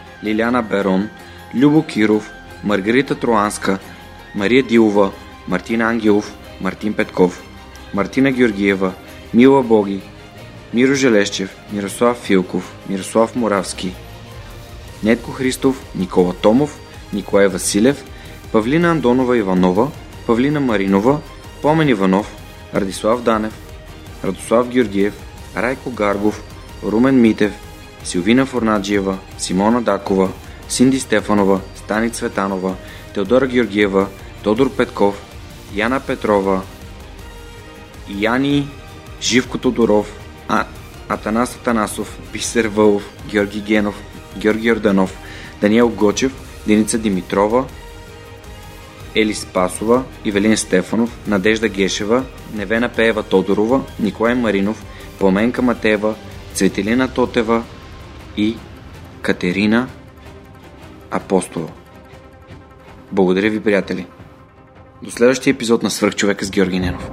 [0.23, 1.09] Лиляна Берон,
[1.53, 2.29] Любо Киров,
[2.63, 3.79] Маргарита Троанска,
[4.35, 5.11] Мария Дилова,
[5.47, 7.41] Мартин Ангелов, Мартин Петков,
[7.93, 8.93] Мартина Георгиева,
[9.33, 10.01] Мила Боги,
[10.73, 13.93] Миро Желещев, Мирослав Филков, Мирослав Моравски,
[15.03, 16.79] Нетко Христов, Никола Томов,
[17.13, 18.03] Николай Василев,
[18.51, 19.91] Павлина Андонова Иванова,
[20.27, 21.21] Павлина Маринова,
[21.61, 22.27] Помен Иванов,
[22.73, 23.53] Радислав Данев,
[24.23, 25.13] Радослав Георгиев,
[25.55, 26.41] Райко Гаргов,
[26.83, 27.51] Румен Митев,
[28.03, 30.29] Силвина Форнаджиева, Симона Дакова,
[30.69, 32.75] Синди Стефанова, Стани Цветанова,
[33.13, 34.07] Теодора Георгиева,
[34.43, 35.21] Тодор Петков,
[35.73, 36.61] Яна Петрова,
[38.09, 38.67] Яни
[39.21, 40.65] Живко Тодоров, а,
[41.09, 43.95] Атанас Атанасов, Бисер Вълов, Георги Генов,
[44.37, 45.17] Георги Йорданов,
[45.61, 46.31] Даниел Гочев,
[46.67, 47.65] Деница Димитрова,
[49.15, 52.23] Ели Спасова, Ивелин Стефанов, Надежда Гешева,
[52.53, 54.83] Невена Пеева Тодорова, Николай Маринов,
[55.19, 56.15] Пламенка Матева,
[56.53, 57.63] Цветелина Тотева
[58.37, 58.57] и
[59.21, 59.87] Катерина
[61.11, 61.69] Апостола.
[63.11, 64.05] Благодаря ви, приятели!
[65.03, 67.09] До следващия епизод на Свърхчовека с Георги Ненов.